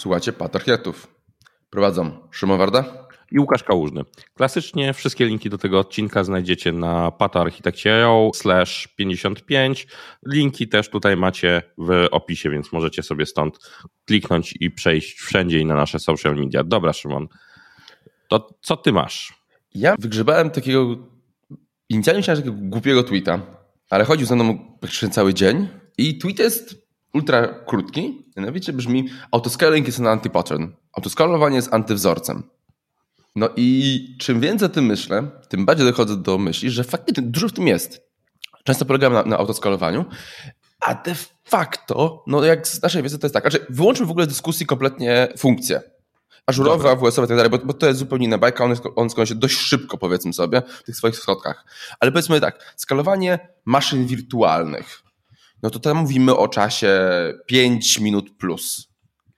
Słuchajcie 0.00 0.32
Patriotów. 0.32 1.14
Prowadzą 1.70 2.28
Szymon 2.30 2.58
Warda 2.58 3.08
i 3.30 3.38
Łukasz 3.38 3.62
Kałużny. 3.62 4.02
Klasycznie 4.34 4.92
wszystkie 4.94 5.24
linki 5.24 5.50
do 5.50 5.58
tego 5.58 5.78
odcinka 5.78 6.24
znajdziecie 6.24 6.72
na 6.72 7.10
patoarchitekcie.io 7.10 8.30
slash 8.34 8.88
55. 8.96 9.86
Linki 10.26 10.68
też 10.68 10.88
tutaj 10.90 11.16
macie 11.16 11.62
w 11.78 12.06
opisie, 12.10 12.50
więc 12.50 12.72
możecie 12.72 13.02
sobie 13.02 13.26
stąd 13.26 13.58
kliknąć 14.06 14.54
i 14.60 14.70
przejść 14.70 15.18
wszędzie 15.18 15.58
i 15.58 15.66
na 15.66 15.74
nasze 15.74 15.98
social 15.98 16.36
media. 16.36 16.64
Dobra, 16.64 16.92
Szymon, 16.92 17.28
to 18.28 18.48
co 18.62 18.76
ty 18.76 18.92
masz? 18.92 19.34
Ja 19.74 19.94
wygrzebałem 19.98 20.50
takiego, 20.50 20.96
inicjalnie 21.88 22.18
myślałem 22.18 22.42
takiego 22.42 22.56
głupiego 22.60 23.02
tweeta, 23.02 23.40
ale 23.90 24.04
chodził 24.04 24.26
ze 24.26 24.34
mną 24.34 24.76
praktycznie 24.80 25.08
cały 25.08 25.34
dzień 25.34 25.68
i 25.98 26.18
tweet 26.18 26.38
jest 26.38 26.89
ultra 27.14 27.48
krótki, 27.66 28.24
mianowicie 28.36 28.72
brzmi 28.72 29.08
autoscaling 29.30 29.86
jest 29.86 30.00
an 30.00 30.06
anti-pattern. 30.06 30.68
Autoskalowanie 30.92 31.56
jest 31.56 31.74
antywzorcem. 31.74 32.42
No 33.36 33.48
i 33.56 34.16
czym 34.18 34.40
więcej 34.40 34.66
o 34.66 34.68
tym 34.68 34.84
myślę, 34.84 35.30
tym 35.48 35.66
bardziej 35.66 35.86
dochodzę 35.86 36.16
do 36.16 36.38
myśli, 36.38 36.70
że 36.70 36.84
faktycznie 36.84 37.22
dużo 37.22 37.48
w 37.48 37.52
tym 37.52 37.66
jest. 37.66 38.10
Często 38.64 38.84
polegamy 38.84 39.14
na, 39.14 39.22
na 39.22 39.38
autoskalowaniu, 39.38 40.04
a 40.80 40.94
de 40.94 41.14
facto, 41.44 42.24
no 42.26 42.44
jak 42.44 42.68
z 42.68 42.82
naszej 42.82 43.02
wiedzy 43.02 43.18
to 43.18 43.26
jest 43.26 43.34
tak, 43.34 43.42
znaczy 43.42 43.66
wyłączmy 43.70 44.06
w 44.06 44.10
ogóle 44.10 44.24
z 44.24 44.28
dyskusji 44.28 44.66
kompletnie 44.66 45.28
funkcje. 45.38 45.82
Ażurowe, 46.46 46.90
AWS-owe 46.90 47.24
i 47.24 47.28
tak 47.28 47.36
dalej, 47.36 47.50
bo, 47.50 47.58
bo, 47.58 47.72
to 47.72 47.86
jest 47.86 47.98
zupełnie 47.98 48.26
inna 48.26 48.38
bajka, 48.38 48.64
on, 48.64 48.74
on 48.96 49.10
skończy 49.10 49.34
się 49.34 49.38
dość 49.38 49.56
szybko, 49.56 49.98
powiedzmy 49.98 50.32
sobie, 50.32 50.62
w 50.80 50.82
tych 50.82 50.96
swoich 50.96 51.16
schodkach. 51.16 51.64
Ale 52.00 52.12
powiedzmy 52.12 52.40
tak, 52.40 52.74
skalowanie 52.76 53.48
maszyn 53.64 54.06
wirtualnych, 54.06 55.02
no 55.62 55.70
to 55.70 55.78
tam 55.78 55.96
mówimy 55.96 56.36
o 56.36 56.48
czasie 56.48 56.98
5 57.46 58.00
minut 58.00 58.36
plus. 58.36 58.90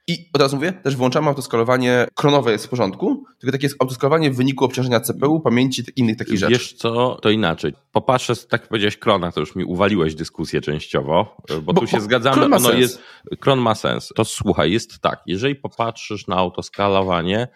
I 0.07 0.29
od 0.33 0.41
razu 0.41 0.57
mówię, 0.57 0.73
też 0.73 0.97
włączamy 0.97 1.29
autoskalowanie, 1.29 2.07
kronowe 2.15 2.53
jest 2.53 2.67
w 2.67 2.69
porządku, 2.69 3.25
tylko 3.39 3.53
takie 3.53 3.67
jest 3.67 3.77
autoskalowanie 3.81 4.31
w 4.31 4.37
wyniku 4.37 4.65
obciążenia 4.65 5.01
CPU, 5.01 5.41
pamięci 5.41 5.83
i 5.97 6.01
innych 6.01 6.17
takich 6.17 6.39
rzeczy. 6.39 6.53
Wiesz 6.53 6.73
co, 6.73 7.19
to 7.23 7.31
inaczej. 7.31 7.73
Popatrzę, 7.93 8.37
tak 8.37 8.69
powiedziałeś 8.69 8.97
krona, 8.97 9.33
to 9.33 9.41
już 9.41 9.57
mi 9.57 9.65
uwaliłeś 9.65 10.15
dyskusję 10.15 10.61
częściowo, 10.61 11.37
bo, 11.49 11.73
bo 11.73 11.81
tu 11.81 11.87
się 11.87 11.97
bo 11.97 12.03
zgadzamy. 12.03 12.37
Kron 12.37 12.51
ma 12.51 12.57
ono 12.57 12.69
sens. 12.69 12.81
jest, 12.81 13.03
kron 13.41 13.59
ma 13.59 13.75
sens. 13.75 14.09
To 14.17 14.25
słuchaj, 14.25 14.73
jest 14.73 14.99
tak, 15.01 15.23
jeżeli 15.27 15.55
popatrzysz 15.55 16.27
na 16.27 16.37
autoskalowanie, 16.37 17.49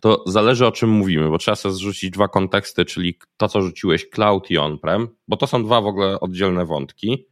to 0.00 0.24
zależy 0.26 0.66
o 0.66 0.72
czym 0.72 0.90
mówimy, 0.90 1.28
bo 1.28 1.38
trzeba 1.38 1.54
sobie 1.54 1.74
zrzucić 1.74 2.10
dwa 2.10 2.28
konteksty, 2.28 2.84
czyli 2.84 3.18
to, 3.36 3.48
co 3.48 3.62
rzuciłeś 3.62 4.10
cloud 4.10 4.50
i 4.50 4.58
on-prem, 4.58 5.08
bo 5.28 5.36
to 5.36 5.46
są 5.46 5.64
dwa 5.64 5.80
w 5.80 5.86
ogóle 5.86 6.20
oddzielne 6.20 6.66
wątki. 6.66 7.29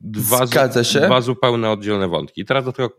Dwa, 0.00 0.46
Zgadza 0.46 0.84
się. 0.84 1.00
Dwa 1.00 1.20
zupełnie 1.20 1.70
oddzielne 1.70 2.08
wątki. 2.08 2.40
I 2.40 2.44
teraz 2.44 2.64
do 2.64 2.72
tego 2.72 2.90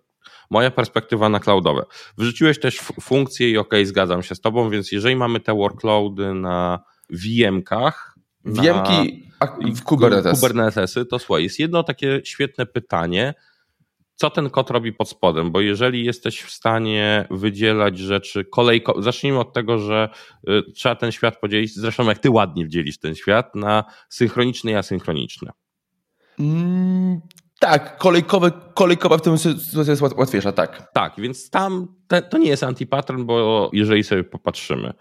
moja 0.50 0.72
perspektywa 0.72 1.30
na 1.30 1.40
cloudowe. 1.40 1.84
Wrzuciłeś 2.18 2.60
też 2.60 2.80
funkcję 3.02 3.50
i 3.50 3.58
ok, 3.58 3.74
zgadzam 3.84 4.24
się 4.24 4.36
z 4.36 4.42
tobą, 4.42 4.70
więc 4.70 4.92
jeżeli 4.92 5.16
mamy 5.16 5.40
te 5.40 5.54
workloady 5.54 6.34
na 6.34 6.80
VM-kach, 7.10 8.16
VM-ki 8.46 9.30
w 9.76 9.84
Kubernetes. 9.84 10.40
Kubernetesy, 10.40 11.06
to 11.06 11.20
słuchaj, 11.20 11.44
jest 11.44 11.60
jedno 11.60 11.84
takie 11.84 12.22
świetne 12.24 12.66
pytanie, 12.66 13.34
co 14.16 14.30
ten 14.30 14.50
kod 14.50 14.70
robi 14.70 14.94
pod 14.94 15.10
spodem, 15.10 15.52
bo 15.52 15.62
jeżeli 15.62 16.06
jesteś 16.06 16.42
w 16.42 16.52
stanie 16.52 17.28
wydzielać 17.32 17.98
rzeczy 17.98 18.46
kolejko, 18.46 19.02
zacznijmy 19.02 19.40
od 19.40 19.54
tego, 19.54 19.80
że 19.80 20.10
y, 20.50 20.72
trzeba 20.76 20.96
ten 20.96 21.12
świat 21.12 21.40
podzielić, 21.40 21.76
zresztą 21.76 22.06
jak 22.06 22.20
ty 22.20 22.30
ładnie 22.30 22.66
wdzielisz 22.66 22.98
ten 22.98 23.16
świat, 23.16 23.56
na 23.56 23.84
synchroniczny 24.10 24.72
i 24.72 24.76
asynchroniczny. 24.76 25.52
Mm, 26.40 27.22
tak, 27.60 27.98
kolejkowe, 27.98 28.52
kolejkowa 28.74 29.18
w 29.18 29.22
tym 29.22 29.38
sytuacji 29.38 29.90
jest 29.90 30.02
łatwiejsza, 30.02 30.52
tak. 30.52 30.92
Tak, 30.94 31.14
więc 31.18 31.50
tam 31.50 31.88
te, 32.08 32.22
to 32.22 32.38
nie 32.38 32.50
jest 32.50 32.64
antipattern, 32.64 33.26
bo 33.26 33.70
jeżeli 33.74 34.04
sobie 34.04 34.24
popatrzymy, 34.24 34.94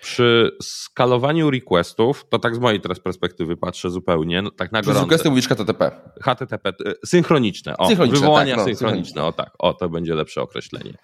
przy 0.00 0.56
skalowaniu 0.62 1.50
requestów, 1.50 2.26
to 2.28 2.38
tak 2.38 2.54
z 2.54 2.58
mojej 2.58 2.80
teraz 2.80 3.00
perspektywy 3.00 3.56
patrzę 3.56 3.90
zupełnie, 3.90 4.42
no, 4.42 4.50
tak 4.50 4.72
na 4.72 4.82
gorąco. 4.82 5.04
requesty 5.04 5.30
mówisz 5.30 5.48
HTTP. 5.48 5.90
HTTP, 6.22 6.68
y, 6.68 6.94
synchroniczne, 7.06 7.76
o, 7.76 7.88
synchroniczne, 7.88 8.20
wywołania 8.20 8.56
tak, 8.56 8.58
no, 8.58 8.64
synchroniczne, 8.64 9.24
o 9.24 9.32
tak, 9.32 9.52
o, 9.58 9.74
to 9.74 9.88
będzie 9.88 10.14
lepsze 10.14 10.42
określenie. 10.42 10.94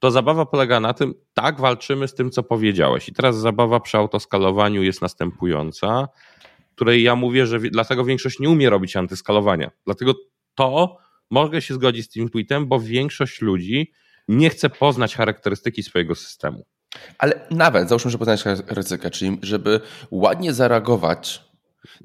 To 0.00 0.10
zabawa 0.10 0.46
polega 0.46 0.80
na 0.80 0.94
tym, 0.94 1.14
tak 1.34 1.60
walczymy 1.60 2.08
z 2.08 2.14
tym, 2.14 2.30
co 2.30 2.42
powiedziałeś 2.42 3.08
i 3.08 3.12
teraz 3.12 3.36
zabawa 3.36 3.80
przy 3.80 3.98
autoskalowaniu 3.98 4.82
jest 4.82 5.02
następująca, 5.02 6.08
której 6.80 7.02
ja 7.02 7.16
mówię, 7.16 7.46
że 7.46 7.60
dlatego 7.60 8.04
większość 8.04 8.38
nie 8.38 8.50
umie 8.50 8.70
robić 8.70 8.96
antyskalowania. 8.96 9.70
Dlatego 9.84 10.14
to 10.54 10.96
mogę 11.30 11.62
się 11.62 11.74
zgodzić 11.74 12.06
z 12.06 12.08
tym 12.08 12.28
tweetem, 12.28 12.66
bo 12.68 12.80
większość 12.80 13.40
ludzi 13.40 13.92
nie 14.28 14.50
chce 14.50 14.70
poznać 14.70 15.14
charakterystyki 15.14 15.82
swojego 15.82 16.14
systemu. 16.14 16.66
Ale 17.18 17.46
nawet, 17.50 17.88
załóżmy, 17.88 18.10
że 18.10 18.18
poznać 18.18 18.42
charakterystykę, 18.42 19.10
czyli 19.10 19.38
żeby 19.42 19.80
ładnie 20.10 20.52
zareagować 20.52 21.44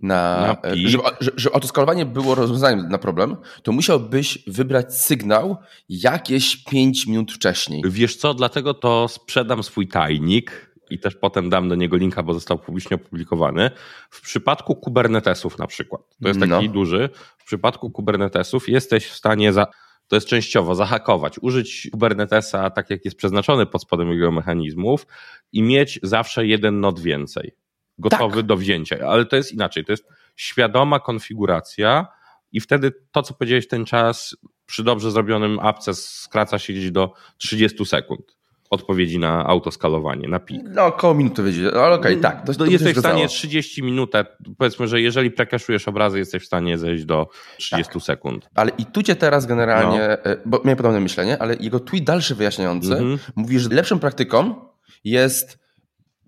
na, 0.01 0.57
na 0.63 0.75
żeby, 0.75 1.03
żeby 1.19 1.55
autoskalowanie 1.55 2.05
było 2.05 2.35
rozwiązaniem 2.35 2.89
na 2.89 2.97
problem, 2.97 3.35
to 3.63 3.71
musiałbyś 3.71 4.43
wybrać 4.47 5.01
sygnał 5.01 5.57
jakieś 5.89 6.63
5 6.63 7.07
minut 7.07 7.31
wcześniej. 7.31 7.83
Wiesz 7.85 8.15
co, 8.15 8.33
dlatego 8.33 8.73
to 8.73 9.07
sprzedam 9.07 9.63
swój 9.63 9.87
tajnik 9.87 10.74
i 10.89 10.99
też 10.99 11.15
potem 11.15 11.49
dam 11.49 11.69
do 11.69 11.75
niego 11.75 11.97
linka, 11.97 12.23
bo 12.23 12.33
został 12.33 12.59
publicznie 12.59 12.95
opublikowany. 12.95 13.71
W 14.09 14.21
przypadku 14.21 14.75
Kubernetesów 14.75 15.57
na 15.57 15.67
przykład, 15.67 16.01
to 16.21 16.27
jest 16.27 16.39
taki 16.39 16.51
no. 16.51 16.73
duży, 16.73 17.09
w 17.37 17.45
przypadku 17.45 17.91
Kubernetesów 17.91 18.69
jesteś 18.69 19.07
w 19.07 19.15
stanie 19.15 19.53
za, 19.53 19.67
to 20.07 20.15
jest 20.15 20.27
częściowo 20.27 20.75
zahakować, 20.75 21.39
użyć 21.41 21.89
Kubernetesa 21.91 22.69
tak 22.69 22.89
jak 22.89 23.05
jest 23.05 23.17
przeznaczony 23.17 23.65
pod 23.65 23.81
spodem 23.81 24.11
jego 24.11 24.31
mechanizmów 24.31 25.07
i 25.51 25.63
mieć 25.63 25.99
zawsze 26.03 26.47
jeden 26.47 26.79
nod 26.79 26.99
więcej, 26.99 27.51
gotowy 27.97 28.35
tak. 28.35 28.45
do 28.45 28.57
wzięcia, 28.57 29.07
ale 29.07 29.25
to 29.25 29.35
jest 29.35 29.51
inaczej, 29.51 29.85
to 29.85 29.91
jest 29.93 30.07
świadoma 30.35 30.99
konfiguracja 30.99 32.07
i 32.51 32.59
wtedy 32.59 32.91
to, 33.11 33.23
co 33.23 33.33
powiedziałeś 33.33 33.67
ten 33.67 33.85
czas 33.85 34.35
przy 34.65 34.83
dobrze 34.83 35.11
zrobionym 35.11 35.59
apce 35.59 35.93
skraca 35.93 36.59
się 36.59 36.73
gdzieś 36.73 36.91
do 36.91 37.13
30 37.37 37.85
sekund 37.85 38.34
odpowiedzi 38.69 39.19
na 39.19 39.45
autoskalowanie, 39.45 40.27
na 40.27 40.39
pik. 40.39 40.61
No 40.69 40.85
około 40.85 41.13
minuty 41.13 41.43
wiedzie, 41.43 41.67
ale 41.67 41.95
okej, 41.95 42.11
okay, 42.11 42.21
tak. 42.21 42.45
To, 42.45 42.53
to 42.53 42.65
jesteś 42.65 42.95
w 42.95 42.99
stanie 42.99 43.27
30 43.27 43.83
minut, 43.83 44.11
powiedzmy, 44.57 44.87
że 44.87 45.01
jeżeli 45.01 45.31
prekaszujesz 45.31 45.87
obrazy, 45.87 46.19
jesteś 46.19 46.43
w 46.43 46.45
stanie 46.45 46.77
zejść 46.77 47.05
do 47.05 47.27
30 47.57 47.93
tak. 47.93 48.01
sekund. 48.01 48.49
Ale 48.55 48.71
i 48.77 48.85
tu 48.85 49.03
cię 49.03 49.15
teraz 49.15 49.45
generalnie, 49.45 49.99
no. 49.99 50.31
E, 50.31 50.37
bo 50.45 50.61
miałem 50.63 50.77
podobne 50.77 50.99
myślenie, 50.99 51.41
ale 51.41 51.55
jego 51.59 51.79
tweet 51.79 52.03
dalszy 52.03 52.35
wyjaśniający 52.35 52.91
mhm. 52.91 53.19
mówi, 53.35 53.59
że 53.59 53.69
lepszą 53.69 53.99
praktyką 53.99 54.55
jest 55.03 55.59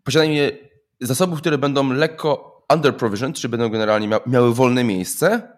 posiadanie 0.03 0.51
zasobów, 1.01 1.39
które 1.39 1.57
będą 1.57 1.93
lekko 1.93 2.63
under 2.73 2.97
provisioned, 2.97 3.35
czyli 3.35 3.51
będą 3.51 3.69
generalnie 3.69 4.09
miały 4.27 4.53
wolne 4.53 4.83
miejsce 4.83 5.57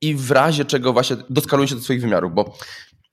i 0.00 0.14
w 0.14 0.30
razie 0.30 0.64
czego 0.64 0.92
właśnie 0.92 1.16
doskalują 1.30 1.66
się 1.66 1.74
do 1.74 1.80
swoich 1.80 2.00
wymiarów, 2.00 2.34
bo 2.34 2.54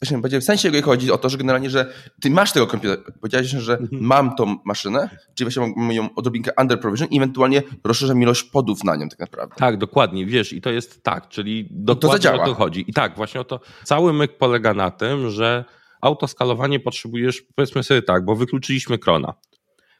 Właśnie 0.01 0.39
w 0.39 0.43
sensie 0.43 0.81
chodzi 0.81 1.11
o 1.11 1.17
to, 1.17 1.29
że 1.29 1.37
generalnie, 1.37 1.69
że 1.69 1.93
ty 2.21 2.29
masz 2.29 2.51
tego 2.51 2.67
komputera. 2.67 3.01
Powiedziałeś, 3.21 3.47
że 3.47 3.77
mhm. 3.77 4.03
mam 4.03 4.35
tą 4.35 4.57
maszynę, 4.65 5.09
czyli 5.35 5.51
właśnie 5.51 5.73
mam 5.77 5.91
ją 5.91 6.09
odrobinkę 6.15 6.51
under 6.61 6.79
provision 6.79 7.07
i 7.11 7.17
ewentualnie 7.17 7.63
rozszerzam 7.83 8.21
ilość 8.21 8.43
podów 8.43 8.83
na 8.83 8.95
nią 8.95 9.09
tak 9.09 9.19
naprawdę. 9.19 9.55
Tak, 9.55 9.77
dokładnie, 9.77 10.25
wiesz, 10.25 10.53
i 10.53 10.61
to 10.61 10.69
jest 10.69 11.03
tak, 11.03 11.29
czyli 11.29 11.67
dokładnie 11.71 12.29
to 12.29 12.43
o 12.43 12.45
to 12.45 12.53
chodzi. 12.53 12.85
I 12.87 12.93
tak, 12.93 13.15
właśnie 13.15 13.41
o 13.41 13.43
to, 13.43 13.59
cały 13.83 14.13
myk 14.13 14.37
polega 14.37 14.73
na 14.73 14.91
tym, 14.91 15.29
że 15.29 15.65
autoskalowanie 16.01 16.79
potrzebujesz, 16.79 17.41
powiedzmy 17.55 17.83
sobie 17.83 18.01
tak, 18.01 18.25
bo 18.25 18.35
wykluczyliśmy 18.35 18.97
krona. 18.97 19.33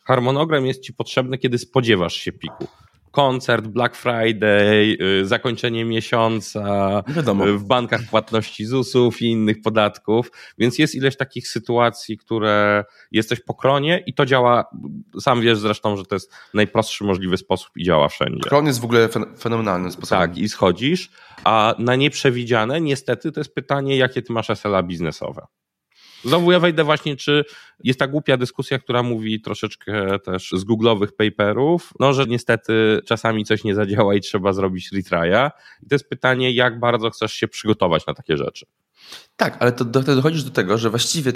Harmonogram 0.04 0.66
jest 0.66 0.84
ci 0.84 0.94
potrzebny, 0.94 1.38
kiedy 1.38 1.58
spodziewasz 1.58 2.14
się 2.14 2.32
piku 2.32 2.68
koncert, 3.12 3.68
Black 3.68 3.96
Friday, 3.96 4.98
y, 5.22 5.26
zakończenie 5.26 5.86
miesiąca, 5.86 7.04
Wiadomo. 7.08 7.48
Y, 7.48 7.58
w 7.58 7.64
bankach 7.64 8.02
płatności 8.10 8.66
ZUS-ów 8.66 9.22
i 9.22 9.26
innych 9.26 9.62
podatków, 9.62 10.32
więc 10.58 10.80
jest 10.80 10.96
ileś 10.96 11.18
takich 11.18 11.48
sytuacji, 11.48 12.18
które 12.18 12.84
jesteś 13.12 13.40
po 13.40 13.54
kronie 13.54 14.04
i 14.06 14.14
to 14.14 14.26
działa, 14.26 14.70
sam 15.22 15.42
wiesz 15.42 15.58
zresztą, 15.58 15.98
że 15.98 16.06
to 16.06 16.16
jest 16.16 16.34
najprostszy 16.54 17.04
możliwy 17.04 17.38
sposób 17.38 17.72
i 17.76 17.84
działa 17.84 18.08
wszędzie. 18.08 18.50
Kron 18.50 18.66
jest 18.66 18.80
w 18.82 18.86
ogóle 18.86 19.10
fenomenalnym 19.40 19.92
sposobem. 19.92 20.30
Tak, 20.30 20.38
i 20.38 20.50
schodzisz, 20.50 21.10
a 21.44 21.76
na 21.80 21.96
nieprzewidziane 21.96 22.82
niestety 22.82 23.32
to 23.32 23.40
jest 23.40 23.56
pytanie, 23.56 23.98
jakie 23.98 24.22
ty 24.22 24.34
masz 24.34 24.48
SLA 24.48 24.84
biznesowe. 24.84 25.48
Znowu 26.24 26.52
ja 26.52 26.60
wejdę 26.60 26.84
właśnie, 26.84 27.16
czy 27.16 27.46
jest 27.84 28.00
ta 28.00 28.08
głupia 28.08 28.38
dyskusja, 28.38 28.80
która 28.80 29.04
mówi 29.04 29.42
troszeczkę 29.42 30.20
też 30.20 30.52
z 30.52 30.64
googlowych 30.64 31.16
paperów, 31.16 31.94
no 32.00 32.14
że 32.14 32.26
niestety 32.26 33.02
czasami 33.06 33.46
coś 33.46 33.64
nie 33.64 33.76
zadziała 33.76 34.16
i 34.16 34.22
trzeba 34.22 34.54
zrobić 34.54 34.92
retrya. 34.92 35.52
I 35.84 35.88
to 35.90 35.96
jest 35.96 36.10
pytanie, 36.10 36.52
jak 36.52 36.80
bardzo 36.80 37.10
chcesz 37.10 37.34
się 37.34 37.48
przygotować 37.48 38.06
na 38.06 38.14
takie 38.14 38.38
rzeczy. 38.38 38.66
Tak, 39.40 39.58
ale 39.60 39.72
to 39.72 39.86
wtedy 39.86 40.16
dochodzisz 40.16 40.44
do 40.44 40.52
tego, 40.52 40.78
że 40.78 40.90
właściwie 40.90 41.34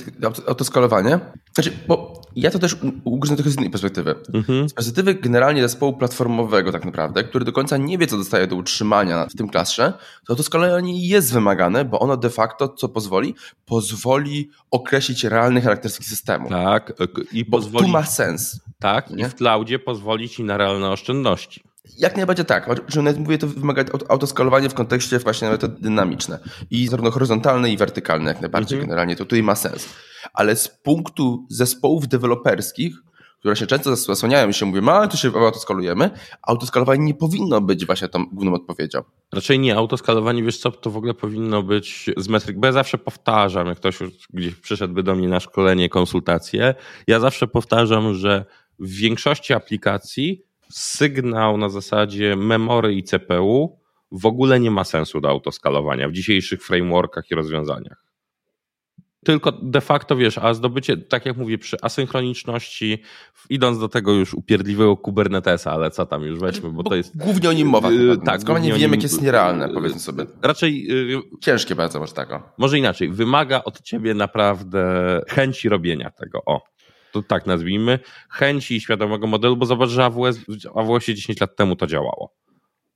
autoskalowanie, 0.47 1.19
znaczy, 1.53 1.71
bo 1.87 2.21
ja 2.35 2.51
to 2.51 2.59
też 2.59 2.77
ugryzę 3.03 3.35
trochę 3.35 3.49
z 3.49 3.57
innej 3.57 3.69
perspektywy. 3.69 4.15
Mhm. 4.33 4.69
Z 4.69 4.73
perspektywy 4.73 5.15
generalnie 5.15 5.61
zespołu 5.61 5.93
platformowego 5.93 6.71
tak 6.71 6.85
naprawdę, 6.85 7.23
który 7.23 7.45
do 7.45 7.51
końca 7.51 7.77
nie 7.77 7.97
wie, 7.97 8.07
co 8.07 8.17
dostaje 8.17 8.47
do 8.47 8.55
utrzymania 8.55 9.25
w 9.25 9.35
tym 9.35 9.49
klastrze, 9.49 9.93
to 10.27 10.33
autoskalowanie 10.33 11.07
jest 11.07 11.33
wymagane, 11.33 11.85
bo 11.85 11.99
ono 11.99 12.17
de 12.17 12.29
facto, 12.29 12.69
co 12.69 12.89
pozwoli? 12.89 13.35
Pozwoli 13.65 14.49
określić 14.71 15.23
realne 15.23 15.61
charakterystyki 15.61 16.09
systemu. 16.09 16.49
Tak, 16.49 16.93
i 17.31 17.45
pozwoli... 17.45 17.85
tu 17.85 17.91
ma 17.91 18.05
sens. 18.05 18.59
Tak, 18.79 19.09
nie? 19.09 19.25
i 19.25 19.29
w 19.29 19.35
cloudzie 19.35 19.79
pozwoli 19.79 20.29
ci 20.29 20.43
na 20.43 20.57
realne 20.57 20.89
oszczędności. 20.89 21.63
Jak 21.97 22.17
najbardziej 22.17 22.45
tak. 22.45 22.69
Że 22.87 23.01
nawet 23.01 23.19
mówię, 23.19 23.37
to 23.37 23.47
wymaga 23.47 23.83
autoskalowania 24.09 24.69
w 24.69 24.73
kontekście 24.73 25.19
właśnie 25.19 25.49
nawet 25.49 25.79
dynamiczne. 25.79 26.39
I 26.71 26.87
zarówno 26.87 27.11
horyzontalne 27.11 27.71
i 27.71 27.77
wertykalne 27.77 28.31
jak 28.31 28.41
najbardziej 28.41 28.75
mhm. 28.75 28.89
generalnie. 28.89 29.15
To 29.15 29.25
tutaj 29.25 29.43
ma 29.43 29.55
sens. 29.55 29.89
Ale 30.33 30.55
z 30.55 30.67
punktu 30.67 31.45
zespołów 31.49 32.07
deweloperskich, 32.07 32.95
które 33.39 33.55
się 33.55 33.67
często 33.67 33.95
zasłaniają 33.95 34.49
i 34.49 34.53
się 34.53 34.65
mówią, 34.65 34.89
a 34.89 35.07
tu 35.07 35.17
się 35.17 35.31
autoskalujemy, 35.35 36.09
autoskalowanie 36.41 37.05
nie 37.05 37.13
powinno 37.13 37.61
być 37.61 37.85
właśnie 37.85 38.09
tą 38.09 38.25
główną 38.25 38.53
odpowiedzią. 38.53 39.01
Raczej 39.33 39.59
nie. 39.59 39.75
Autoskalowanie, 39.75 40.43
wiesz 40.43 40.57
co, 40.57 40.71
to 40.71 40.89
w 40.89 40.97
ogóle 40.97 41.13
powinno 41.13 41.63
być 41.63 42.09
z 42.17 42.27
metryk, 42.27 42.59
bo 42.59 42.65
ja 42.65 42.71
zawsze 42.71 42.97
powtarzam, 42.97 43.67
jak 43.67 43.77
ktoś 43.77 43.99
już 43.99 44.09
gdzieś 44.33 44.55
przyszedłby 44.55 45.03
do 45.03 45.15
mnie 45.15 45.27
na 45.27 45.39
szkolenie, 45.39 45.89
konsultacje, 45.89 46.75
ja 47.07 47.19
zawsze 47.19 47.47
powtarzam, 47.47 48.13
że 48.13 48.45
w 48.79 48.89
większości 48.89 49.53
aplikacji 49.53 50.43
sygnał 50.73 51.57
na 51.57 51.69
zasadzie 51.69 52.35
memory 52.35 52.93
i 52.93 53.03
CPU 53.03 53.79
w 54.11 54.25
ogóle 54.25 54.59
nie 54.59 54.71
ma 54.71 54.83
sensu 54.83 55.21
do 55.21 55.29
autoskalowania 55.29 56.09
w 56.09 56.11
dzisiejszych 56.11 56.63
frameworkach 56.63 57.31
i 57.31 57.35
rozwiązaniach. 57.35 58.03
Tylko 59.25 59.51
de 59.51 59.81
facto 59.81 60.15
wiesz, 60.15 60.37
a 60.37 60.53
zdobycie, 60.53 60.97
tak 60.97 61.25
jak 61.25 61.37
mówię, 61.37 61.57
przy 61.57 61.77
asynchroniczności, 61.81 63.01
idąc 63.49 63.79
do 63.79 63.89
tego 63.89 64.13
już 64.13 64.33
upierdliwego 64.33 64.97
Kubernetesa, 64.97 65.71
ale 65.71 65.91
co 65.91 66.05
tam 66.05 66.23
już 66.23 66.39
weźmy, 66.39 66.69
bo, 66.69 66.83
bo 66.83 66.89
to 66.89 66.95
jest. 66.95 67.17
Głównie 67.17 67.49
o 67.49 67.53
nim 67.53 67.67
mowa. 67.67 67.91
Yy, 67.91 68.17
tak, 68.17 68.43
głównie 68.43 68.67
nie 68.67 68.79
wiemy, 68.79 68.95
jak 68.95 69.03
jest 69.03 69.21
nierealne, 69.21 69.69
powiedzmy 69.73 69.99
sobie. 69.99 70.25
Raczej. 70.41 70.83
Yy, 70.83 71.21
Ciężkie 71.41 71.75
bardzo 71.75 71.99
może 71.99 72.13
tego. 72.13 72.43
Może 72.57 72.79
inaczej. 72.79 73.09
Wymaga 73.09 73.63
od 73.63 73.81
ciebie 73.81 74.13
naprawdę 74.13 75.21
chęci 75.29 75.69
robienia 75.69 76.11
tego. 76.11 76.41
O 76.45 76.61
to 77.13 77.21
tak 77.21 77.45
nazwijmy, 77.45 77.99
chęci 78.29 78.81
świadomego 78.81 79.27
modelu, 79.27 79.57
bo 79.57 79.65
zobacz, 79.65 79.89
że 79.89 80.05
AWS, 80.05 80.39
AWS 80.75 81.05
10 81.05 81.41
lat 81.41 81.55
temu 81.55 81.75
to 81.75 81.87
działało. 81.87 82.33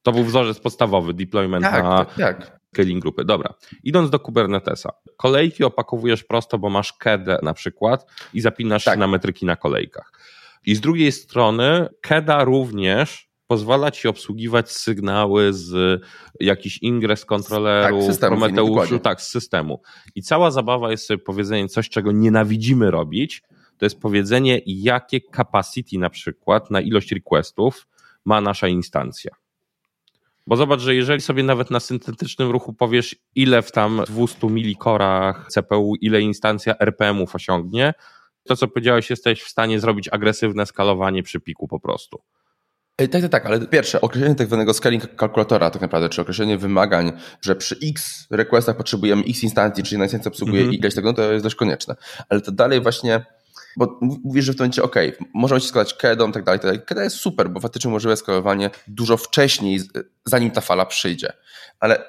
To 0.01 0.11
był 0.11 0.23
wzorzec 0.23 0.59
podstawowy, 0.59 1.13
deployment 1.13 1.65
tak, 1.65 1.83
na 1.83 2.05
tak, 2.05 2.15
tak. 2.15 2.59
scaling 2.73 3.01
grupy. 3.01 3.25
Dobra, 3.25 3.53
idąc 3.83 4.09
do 4.09 4.19
Kubernetesa. 4.19 4.89
Kolejki 5.17 5.63
opakowujesz 5.63 6.23
prosto, 6.23 6.59
bo 6.59 6.69
masz 6.69 6.93
KEDę 6.93 7.39
na 7.43 7.53
przykład 7.53 8.05
i 8.33 8.41
zapinasz 8.41 8.83
tak. 8.83 8.93
się 8.93 8.99
na 8.99 9.07
metryki 9.07 9.45
na 9.45 9.55
kolejkach. 9.55 10.11
I 10.65 10.75
z 10.75 10.81
drugiej 10.81 11.11
strony 11.11 11.87
KEDA 12.01 12.43
również 12.43 13.27
pozwala 13.47 13.91
ci 13.91 14.07
obsługiwać 14.07 14.71
sygnały 14.71 15.53
z 15.53 16.01
jakichś 16.39 16.77
ingres 16.81 17.25
kontrolerów, 17.25 17.99
tak, 17.99 18.11
systemu, 18.11 18.37
Prometeuszu, 18.37 18.99
tak, 18.99 19.21
z 19.21 19.29
systemu. 19.29 19.81
I 20.15 20.21
cała 20.21 20.51
zabawa 20.51 20.91
jest 20.91 21.05
sobie 21.05 21.17
powiedzenie 21.17 21.67
coś, 21.67 21.89
czego 21.89 22.11
nienawidzimy 22.11 22.91
robić, 22.91 23.41
to 23.77 23.85
jest 23.85 23.99
powiedzenie, 23.99 24.61
jakie 24.65 25.21
capacity 25.21 25.97
na 25.97 26.09
przykład 26.09 26.71
na 26.71 26.81
ilość 26.81 27.11
requestów 27.11 27.87
ma 28.25 28.41
nasza 28.41 28.67
instancja. 28.67 29.31
Bo 30.47 30.55
zobacz, 30.55 30.79
że 30.79 30.95
jeżeli 30.95 31.21
sobie 31.21 31.43
nawet 31.43 31.71
na 31.71 31.79
syntetycznym 31.79 32.51
ruchu 32.51 32.73
powiesz, 32.73 33.15
ile 33.35 33.61
w 33.61 33.71
tam 33.71 34.01
200 34.07 34.47
milikorach 34.47 35.47
CPU, 35.49 35.95
ile 36.01 36.21
instancja 36.21 36.75
RPM-ów 36.79 37.35
osiągnie, 37.35 37.93
to 38.43 38.55
co 38.55 38.67
powiedziałeś, 38.67 39.09
jesteś 39.09 39.41
w 39.41 39.49
stanie 39.49 39.79
zrobić 39.79 40.09
agresywne 40.11 40.65
skalowanie 40.65 41.23
przy 41.23 41.39
piku 41.39 41.67
po 41.67 41.79
prostu. 41.79 42.21
Tak, 42.95 43.11
tak, 43.11 43.29
tak, 43.29 43.45
ale 43.45 43.67
pierwsze, 43.67 44.01
określenie 44.01 44.35
tak 44.35 44.47
zwanego 44.47 44.73
scaling 44.73 45.15
kalkulatora 45.15 45.69
tak 45.69 45.81
naprawdę, 45.81 46.09
czy 46.09 46.21
określenie 46.21 46.57
wymagań, 46.57 47.11
że 47.41 47.55
przy 47.55 47.75
x 47.83 48.27
requestach 48.31 48.77
potrzebujemy 48.77 49.23
x 49.27 49.43
instancji, 49.43 49.83
czyli 49.83 49.93
jedna 49.93 50.05
instancja 50.05 50.31
obsługuje 50.31 50.61
mm 50.61 50.75
-hmm. 50.75 50.95
tego, 50.95 51.09
no 51.09 51.13
to 51.13 51.31
jest 51.31 51.43
dość 51.43 51.55
konieczne. 51.55 51.95
Ale 52.29 52.41
to 52.41 52.51
dalej 52.51 52.81
właśnie 52.81 53.25
bo 53.77 53.99
mówisz, 54.01 54.45
że 54.45 54.53
w 54.53 54.55
tym 54.55 54.63
momencie, 54.63 54.83
ok, 54.83 54.95
możemy 55.33 55.61
się 55.61 55.67
składać 55.67 55.93
KEDą, 55.93 56.31
tak 56.31 56.43
dalej, 56.43 56.59
tak 56.59 56.67
dalej. 56.67 56.81
KEDA 56.85 57.03
jest 57.03 57.15
super, 57.15 57.49
bo 57.49 57.59
faktycznie 57.59 57.91
możliwe 57.91 58.17
skalowanie 58.17 58.69
dużo 58.87 59.17
wcześniej, 59.17 59.79
zanim 60.25 60.51
ta 60.51 60.61
fala 60.61 60.85
przyjdzie. 60.85 61.33
Ale 61.79 62.03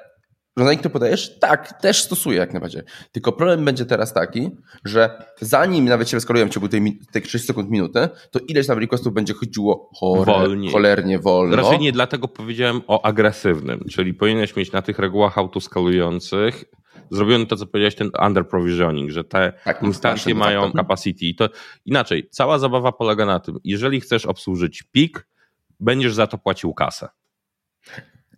rozwiązanie, 0.56 0.78
które 0.78 0.92
podajesz, 0.92 1.38
tak, 1.38 1.80
też 1.80 2.02
stosuję 2.02 2.38
jak 2.38 2.52
najbardziej. 2.52 2.82
Tylko 3.12 3.32
problem 3.32 3.64
będzie 3.64 3.86
teraz 3.86 4.12
taki, 4.12 4.50
że 4.84 5.24
zanim 5.40 5.84
nawet 5.84 6.10
się 6.10 6.16
wyskalujemy 6.16 6.50
w 6.50 6.54
ciągu 6.54 6.68
tej, 6.68 6.98
tej 7.12 7.22
30 7.22 7.46
sekund, 7.46 7.70
minuty, 7.70 8.08
to 8.30 8.38
ileś 8.48 8.66
tam 8.66 8.78
requestów 8.78 9.14
będzie 9.14 9.34
chodziło 9.34 9.90
chore, 9.94 10.32
cholernie 10.72 11.18
wolno. 11.18 11.56
Raczej 11.56 11.78
nie, 11.78 11.92
dlatego 11.92 12.28
powiedziałem 12.28 12.80
o 12.86 13.04
agresywnym, 13.04 13.84
czyli 13.90 14.14
powinieneś 14.14 14.56
mieć 14.56 14.72
na 14.72 14.82
tych 14.82 14.98
regułach 14.98 15.38
autoskalujących 15.38 16.64
zrobiony 17.10 17.46
to, 17.46 17.56
co 17.56 17.66
powiedziałeś, 17.66 17.94
ten 17.94 18.10
under 18.26 18.48
provisioning, 18.48 19.10
że 19.10 19.24
te 19.24 19.52
tak, 19.64 19.82
instancje 19.82 20.34
mają 20.34 20.62
tak, 20.62 20.72
capacity. 20.72 21.26
I 21.26 21.34
to 21.34 21.48
inaczej, 21.84 22.28
cała 22.30 22.58
zabawa 22.58 22.92
polega 22.92 23.26
na 23.26 23.40
tym, 23.40 23.58
jeżeli 23.64 24.00
chcesz 24.00 24.26
obsłużyć 24.26 24.82
pik, 24.82 25.26
będziesz 25.80 26.14
za 26.14 26.26
to 26.26 26.38
płacił 26.38 26.74
kasę. 26.74 27.08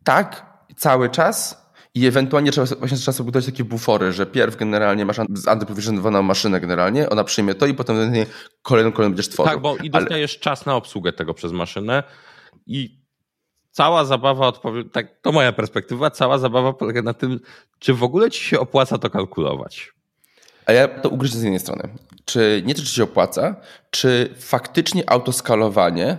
Tak, 0.04 0.46
cały 0.76 1.10
czas. 1.10 1.70
I 1.94 2.06
ewentualnie 2.06 2.52
trzeba, 2.52 2.66
właśnie 2.66 2.98
trzeba 2.98 3.12
sobie 3.12 3.24
budować 3.24 3.46
takie 3.46 3.64
bufory, 3.64 4.12
że 4.12 4.26
pierw 4.26 4.56
generalnie 4.56 5.04
masz 5.04 5.18
underprovisionowaną 5.52 6.22
maszynę 6.22 6.60
generalnie, 6.60 7.10
ona 7.10 7.24
przyjmie 7.24 7.54
to 7.54 7.66
i 7.66 7.74
potem 7.74 7.96
kolejną 8.62 8.92
kolejną 8.92 9.14
będziesz 9.14 9.28
tworzył. 9.28 9.52
Tak, 9.52 9.62
bo 9.62 9.76
i 9.76 9.90
dostajesz 9.90 10.34
Ale... 10.34 10.40
czas 10.40 10.66
na 10.66 10.76
obsługę 10.76 11.12
tego 11.12 11.34
przez 11.34 11.52
maszynę 11.52 12.02
i 12.66 13.00
cała 13.70 14.04
zabawa, 14.04 14.46
odpowie... 14.46 14.84
tak, 14.84 15.20
to 15.22 15.32
moja 15.32 15.52
perspektywa, 15.52 16.10
cała 16.10 16.38
zabawa 16.38 16.72
polega 16.72 17.02
na 17.02 17.14
tym, 17.14 17.40
czy 17.80 17.94
w 17.94 18.02
ogóle 18.02 18.30
ci 18.30 18.44
się 18.44 18.60
opłaca 18.60 18.98
to 18.98 19.10
kalkulować. 19.10 19.92
A 20.66 20.72
ja 20.72 20.88
to 20.88 21.08
ugryzę 21.08 21.38
z 21.38 21.42
jednej 21.42 21.60
strony. 21.60 21.88
Czy 22.24 22.62
nie 22.66 22.74
czy 22.74 22.86
się 22.86 23.04
opłaca, 23.04 23.56
czy 23.90 24.34
faktycznie 24.38 25.10
autoskalowanie 25.10 26.18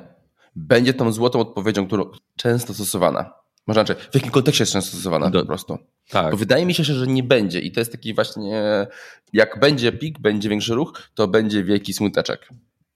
będzie 0.56 0.94
tą 0.94 1.12
złotą 1.12 1.40
odpowiedzią, 1.40 1.88
którą 1.88 2.12
często 2.36 2.74
stosowana? 2.74 3.34
Może 3.68 3.86
znaczy, 3.86 4.02
w 4.12 4.16
jakim 4.16 4.31
kontekście 4.31 4.62
jest 4.62 4.74
często 4.74 4.92
stosowana 4.92 5.30
Do, 5.30 5.40
po 5.40 5.46
prostu? 5.46 5.78
Tak. 6.10 6.31
Bo 6.31 6.38
wydaje 6.38 6.66
mi 6.66 6.74
się, 6.74 6.84
że 6.84 7.08
nie 7.08 7.24
będzie 7.24 7.60
i 7.60 7.72
to 7.72 7.80
jest 7.80 7.92
taki 7.92 8.13
właśnie, 8.13 8.88
jak 9.34 9.60
będzie 9.60 9.92
pik, 9.92 10.19
będzie 10.19 10.50
większy 10.50 10.75
ruch, 10.75 11.02
to 11.13 11.28
będzie 11.28 11.63
wielki 11.63 11.94
smuteczek. 11.94 12.50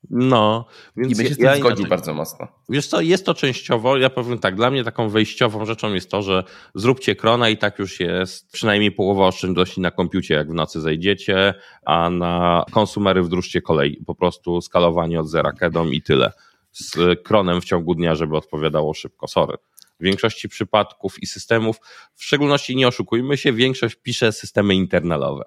No, 0.09 0.65
więc 0.97 1.13
I 1.13 1.15
by 1.15 1.27
się 1.29 1.33
z 1.33 1.37
tym 1.37 1.45
ja 1.45 1.55
zgodził 1.55 1.87
bardzo 1.87 2.13
mocno. 2.13 2.47
Wiesz 2.69 2.88
co, 2.88 3.01
jest 3.01 3.25
to 3.25 3.33
częściowo, 3.33 3.97
ja 3.97 4.09
powiem 4.09 4.39
tak, 4.39 4.55
dla 4.55 4.71
mnie 4.71 4.83
taką 4.83 5.09
wejściową 5.09 5.65
rzeczą 5.65 5.93
jest 5.93 6.12
to, 6.12 6.21
że 6.21 6.43
zróbcie 6.75 7.15
krona 7.15 7.50
i 7.50 7.57
tak 7.57 7.79
już 7.79 8.00
jest 8.00 8.51
przynajmniej 8.51 8.91
połowa 8.91 9.27
oszczędności 9.27 9.81
na 9.81 9.91
kompucie, 9.91 10.33
jak 10.33 10.51
w 10.51 10.53
nocy 10.53 10.81
zejdziecie, 10.81 11.53
a 11.85 12.09
na 12.09 12.65
konsumery 12.71 13.24
wdróżcie 13.24 13.62
kolej, 13.62 14.01
po 14.05 14.15
prostu 14.15 14.62
skalowanie 14.62 15.19
od 15.19 15.29
zera 15.29 15.51
kedą 15.51 15.88
i 15.88 16.01
tyle. 16.01 16.31
Z 16.71 17.24
kronem 17.24 17.62
w 17.62 17.65
ciągu 17.65 17.95
dnia, 17.95 18.15
żeby 18.15 18.38
odpowiadało 18.38 18.93
szybko, 18.93 19.27
sorry. 19.27 19.57
W 20.00 20.03
większości 20.03 20.50
przypadków 20.50 21.24
i 21.24 21.25
systemów, 21.25 21.77
w 22.15 22.24
szczególności 22.24 22.75
nie 22.75 22.88
oszukujmy 22.88 23.38
się, 23.38 23.53
większość 23.53 23.95
pisze 23.95 24.31
systemy 24.31 24.75
internalowe. 24.75 25.43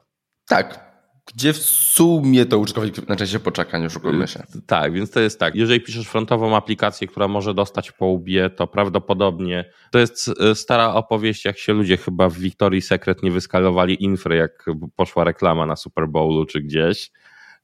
Tak, 0.47 0.88
gdzie 1.35 1.53
w 1.53 1.57
sumie 1.57 2.47
to 2.47 2.59
użytkownik 2.59 3.09
na 3.09 3.17
czasie 3.17 3.39
poczeka, 3.39 3.79
nie 3.79 3.87
oszukujmy 3.87 4.29
się. 4.29 4.43
Tak, 4.67 4.93
więc 4.93 5.11
to 5.11 5.21
jest 5.21 5.41
tak. 5.41 5.55
Jeżeli 5.55 5.81
piszesz 5.81 6.07
frontową 6.09 6.57
aplikację, 6.57 7.09
która 7.09 7.29
może 7.29 7.55
dostać 7.55 7.93
po 7.93 8.07
łbie, 8.07 8.51
to 8.51 8.67
prawdopodobnie 8.67 9.65
to 9.91 9.99
jest 9.99 10.31
e, 10.41 10.55
stara 10.55 10.95
opowieść, 10.95 11.45
jak 11.45 11.59
się 11.59 11.73
ludzie 11.73 11.97
chyba 11.97 12.29
w 12.29 12.39
Victoria's 12.39 12.81
Secret 12.81 13.23
nie 13.23 13.31
wyskalowali 13.31 14.05
infry, 14.05 14.37
jak 14.37 14.67
poszła 14.97 15.25
reklama 15.25 15.67
na 15.67 15.77
Super 15.77 16.09
Bowlu 16.09 16.45
czy 16.47 16.61
gdzieś, 16.61 17.11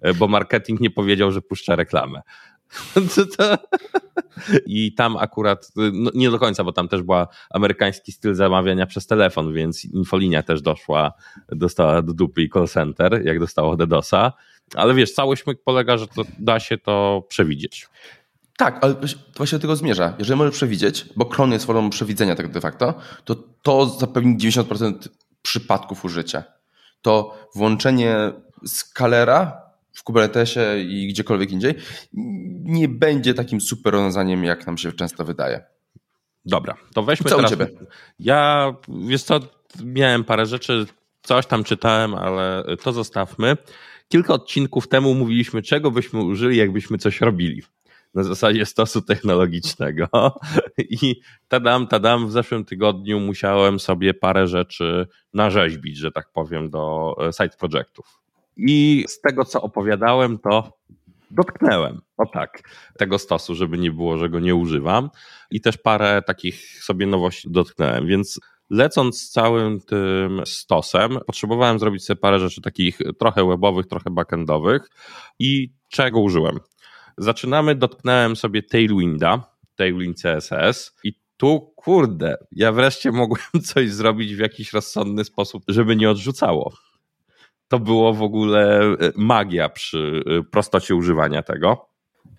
e, 0.00 0.14
bo 0.14 0.28
marketing 0.28 0.80
nie 0.80 0.90
powiedział, 0.90 1.30
że 1.30 1.42
puszcza 1.42 1.76
reklamę. 1.76 2.20
I 4.66 4.94
tam 4.94 5.16
akurat, 5.16 5.72
no 5.92 6.10
nie 6.14 6.30
do 6.30 6.38
końca, 6.38 6.64
bo 6.64 6.72
tam 6.72 6.88
też 6.88 7.02
była 7.02 7.28
amerykański 7.50 8.12
styl 8.12 8.34
zamawiania 8.34 8.86
przez 8.86 9.06
telefon, 9.06 9.54
więc 9.54 9.84
infolinia 9.84 10.42
też 10.42 10.62
doszła, 10.62 11.12
dostała 11.48 12.02
do 12.02 12.12
dupy 12.12 12.42
i 12.42 12.50
call 12.50 12.68
center, 12.68 13.22
jak 13.24 13.38
dostało 13.38 13.76
DDoSa. 13.76 14.32
Ale 14.74 14.94
wiesz, 14.94 15.12
cały 15.12 15.36
śmiech 15.36 15.62
polega, 15.64 15.98
że 15.98 16.06
to 16.06 16.22
da 16.38 16.60
się 16.60 16.78
to 16.78 17.26
przewidzieć. 17.28 17.88
Tak, 18.56 18.78
ale 18.84 18.94
właśnie 19.36 19.58
do 19.58 19.62
tego 19.62 19.76
zmierza. 19.76 20.14
Jeżeli 20.18 20.38
możesz 20.38 20.54
przewidzieć, 20.54 21.06
bo 21.16 21.26
Cron 21.26 21.52
jest 21.52 21.66
formą 21.66 21.90
przewidzenia 21.90 22.34
tak 22.34 22.48
de 22.48 22.60
facto, 22.60 22.94
to 23.24 23.36
to 23.62 23.86
zapewni 23.86 24.36
90% 24.38 24.94
przypadków 25.42 26.04
użycia. 26.04 26.44
To 27.02 27.38
włączenie 27.54 28.16
skalera 28.66 29.63
w 29.94 30.02
Kubernetesie 30.02 30.60
i 30.78 31.08
gdziekolwiek 31.08 31.50
indziej, 31.50 31.74
nie 32.62 32.88
będzie 32.88 33.34
takim 33.34 33.60
super 33.60 33.92
rozwiązaniem, 33.92 34.44
jak 34.44 34.66
nam 34.66 34.78
się 34.78 34.92
często 34.92 35.24
wydaje. 35.24 35.64
Dobra, 36.44 36.76
to 36.94 37.02
weźmy 37.02 37.30
co 37.30 37.36
teraz. 37.36 37.52
U 37.52 37.56
ciebie? 37.56 37.68
Ja, 38.18 38.72
wiesz 38.88 39.22
co, 39.22 39.40
miałem 39.84 40.24
parę 40.24 40.46
rzeczy, 40.46 40.86
coś 41.22 41.46
tam 41.46 41.64
czytałem, 41.64 42.14
ale 42.14 42.64
to 42.82 42.92
zostawmy. 42.92 43.56
Kilka 44.08 44.34
odcinków 44.34 44.88
temu 44.88 45.14
mówiliśmy, 45.14 45.62
czego 45.62 45.90
byśmy 45.90 46.22
użyli, 46.22 46.56
jakbyśmy 46.56 46.98
coś 46.98 47.20
robili 47.20 47.62
na 48.14 48.22
zasadzie 48.22 48.66
stosu 48.66 49.02
technologicznego. 49.02 50.08
I 50.78 51.20
tadam, 51.48 51.86
tadam, 51.86 52.26
w 52.26 52.32
zeszłym 52.32 52.64
tygodniu 52.64 53.20
musiałem 53.20 53.80
sobie 53.80 54.14
parę 54.14 54.46
rzeczy 54.46 55.06
narzeźbić, 55.34 55.96
że 55.96 56.12
tak 56.12 56.32
powiem, 56.32 56.70
do 56.70 57.14
e, 57.28 57.32
side 57.32 57.56
projectów. 57.58 58.23
I 58.56 59.04
z 59.08 59.20
tego, 59.20 59.44
co 59.44 59.62
opowiadałem, 59.62 60.38
to 60.38 60.72
dotknęłem, 61.30 62.00
o 62.16 62.26
tak, 62.26 62.62
tego 62.98 63.18
stosu, 63.18 63.54
żeby 63.54 63.78
nie 63.78 63.92
było, 63.92 64.18
że 64.18 64.28
go 64.28 64.40
nie 64.40 64.54
używam. 64.54 65.10
I 65.50 65.60
też 65.60 65.76
parę 65.76 66.22
takich 66.26 66.84
sobie 66.84 67.06
nowości 67.06 67.48
dotknąłem, 67.50 68.06
więc 68.06 68.40
lecąc 68.70 69.30
całym 69.30 69.80
tym 69.80 70.42
stosem, 70.46 71.18
potrzebowałem 71.26 71.78
zrobić 71.78 72.04
sobie 72.04 72.20
parę 72.20 72.38
rzeczy 72.38 72.60
takich 72.60 72.98
trochę 73.18 73.48
webowych, 73.48 73.86
trochę 73.86 74.10
backendowych 74.10 74.88
i 75.38 75.72
czego 75.88 76.20
użyłem? 76.20 76.60
Zaczynamy, 77.18 77.74
dotknąłem 77.74 78.36
sobie 78.36 78.62
Tailwinda, 78.62 79.54
Tailwind 79.76 80.22
CSS 80.22 80.96
i 81.04 81.12
tu, 81.36 81.72
kurde, 81.76 82.36
ja 82.52 82.72
wreszcie 82.72 83.12
mogłem 83.12 83.42
coś 83.72 83.90
zrobić 83.90 84.34
w 84.34 84.38
jakiś 84.38 84.72
rozsądny 84.72 85.24
sposób, 85.24 85.62
żeby 85.68 85.96
nie 85.96 86.10
odrzucało. 86.10 86.74
To 87.74 87.78
było 87.78 88.14
w 88.14 88.22
ogóle 88.22 88.80
e, 88.80 88.96
magia 89.16 89.68
przy 89.68 90.24
e, 90.26 90.42
prostocie 90.42 90.94
używania 90.94 91.42
tego. 91.42 91.88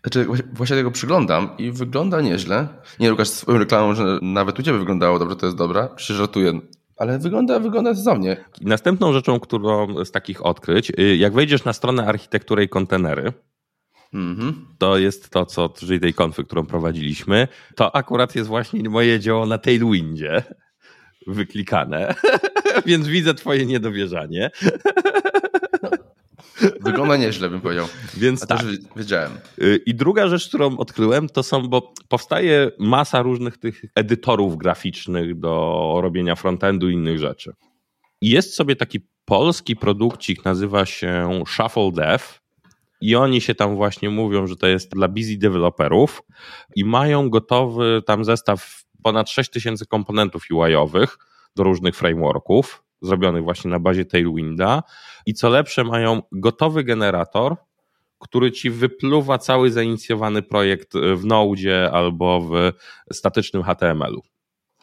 Znaczy, 0.03 0.25
właśnie 0.53 0.75
tego 0.75 0.91
przyglądam 0.91 1.49
i 1.57 1.71
wygląda 1.71 2.21
nieźle. 2.21 2.67
Nie, 2.99 3.09
Lukasz, 3.09 3.27
swoją 3.27 3.57
reklamą, 3.57 3.95
że 3.95 4.19
nawet 4.21 4.59
u 4.59 4.63
Ciebie 4.63 4.79
wyglądało 4.79 5.19
dobrze, 5.19 5.35
to 5.35 5.45
jest 5.45 5.57
dobra. 5.57 5.87
Przyżartuję. 5.87 6.59
Ale 6.97 7.19
wygląda, 7.19 7.59
wygląda 7.59 7.95
sensownie. 7.95 8.45
Następną 8.61 9.13
rzeczą, 9.13 9.39
którą 9.39 10.05
z 10.05 10.11
takich 10.11 10.45
odkryć, 10.45 10.91
y, 10.99 11.15
jak 11.15 11.33
wejdziesz 11.33 11.63
na 11.63 11.73
stronę 11.73 12.07
architektury 12.07 12.63
i 12.63 12.69
kontenery, 12.69 13.33
Mm-hmm. 14.13 14.53
To 14.77 14.97
jest 14.97 15.29
to, 15.29 15.45
co, 15.45 15.69
czyli 15.69 15.99
tej 15.99 16.13
konfy, 16.13 16.43
którą 16.43 16.65
prowadziliśmy. 16.65 17.47
To 17.75 17.95
akurat 17.95 18.35
jest 18.35 18.47
właśnie 18.47 18.89
moje 18.89 19.19
dzieło 19.19 19.45
na 19.45 19.57
Tailwindzie 19.57 20.43
wyklikane, 21.27 22.15
więc 22.85 23.07
widzę 23.07 23.33
twoje 23.33 23.65
niedowierzanie. 23.65 24.51
Wygląda 26.81 27.17
nieźle, 27.17 27.49
bym 27.49 27.61
powiedział. 27.61 27.87
Więc 28.17 28.43
A 28.43 28.47
tak. 28.47 28.59
też 28.59 28.77
wiedziałem. 28.95 29.31
Y, 29.61 29.79
I 29.85 29.95
druga 29.95 30.27
rzecz, 30.27 30.47
którą 30.47 30.77
odkryłem, 30.77 31.29
to 31.29 31.43
są, 31.43 31.67
bo 31.67 31.93
powstaje 32.07 32.71
masa 32.79 33.21
różnych 33.21 33.57
tych 33.57 33.85
edytorów 33.95 34.57
graficznych 34.57 35.39
do 35.39 35.93
robienia 36.01 36.35
frontendu 36.35 36.89
i 36.89 36.93
innych 36.93 37.19
rzeczy. 37.19 37.53
I 38.21 38.29
jest 38.29 38.55
sobie 38.55 38.75
taki 38.75 38.99
polski 39.25 39.75
produkcik, 39.75 40.45
nazywa 40.45 40.85
się 40.85 41.43
Shuffle 41.47 41.91
Dev 41.91 42.23
i 43.01 43.15
oni 43.15 43.41
się 43.41 43.55
tam 43.55 43.75
właśnie 43.75 44.09
mówią, 44.09 44.47
że 44.47 44.55
to 44.55 44.67
jest 44.67 44.91
dla 44.91 45.07
busy 45.07 45.37
deweloperów 45.37 46.21
i 46.75 46.85
mają 46.85 47.29
gotowy 47.29 48.01
tam 48.05 48.25
zestaw 48.25 48.84
ponad 49.05 49.29
6000 49.29 49.85
komponentów 49.85 50.43
UI-owych 50.51 51.17
do 51.55 51.63
różnych 51.63 51.95
frameworków, 51.95 52.83
zrobionych 53.01 53.43
właśnie 53.43 53.71
na 53.71 53.79
bazie 53.79 54.05
Tailwinda 54.05 54.83
i 55.25 55.33
co 55.33 55.49
lepsze 55.49 55.83
mają 55.83 56.21
gotowy 56.31 56.83
generator, 56.83 57.55
który 58.19 58.51
ci 58.51 58.69
wypluwa 58.69 59.37
cały 59.37 59.71
zainicjowany 59.71 60.41
projekt 60.41 60.93
w 61.15 61.25
Node 61.25 61.91
albo 61.91 62.41
w 62.41 62.71
statycznym 63.13 63.63
HTML-u. 63.63 64.21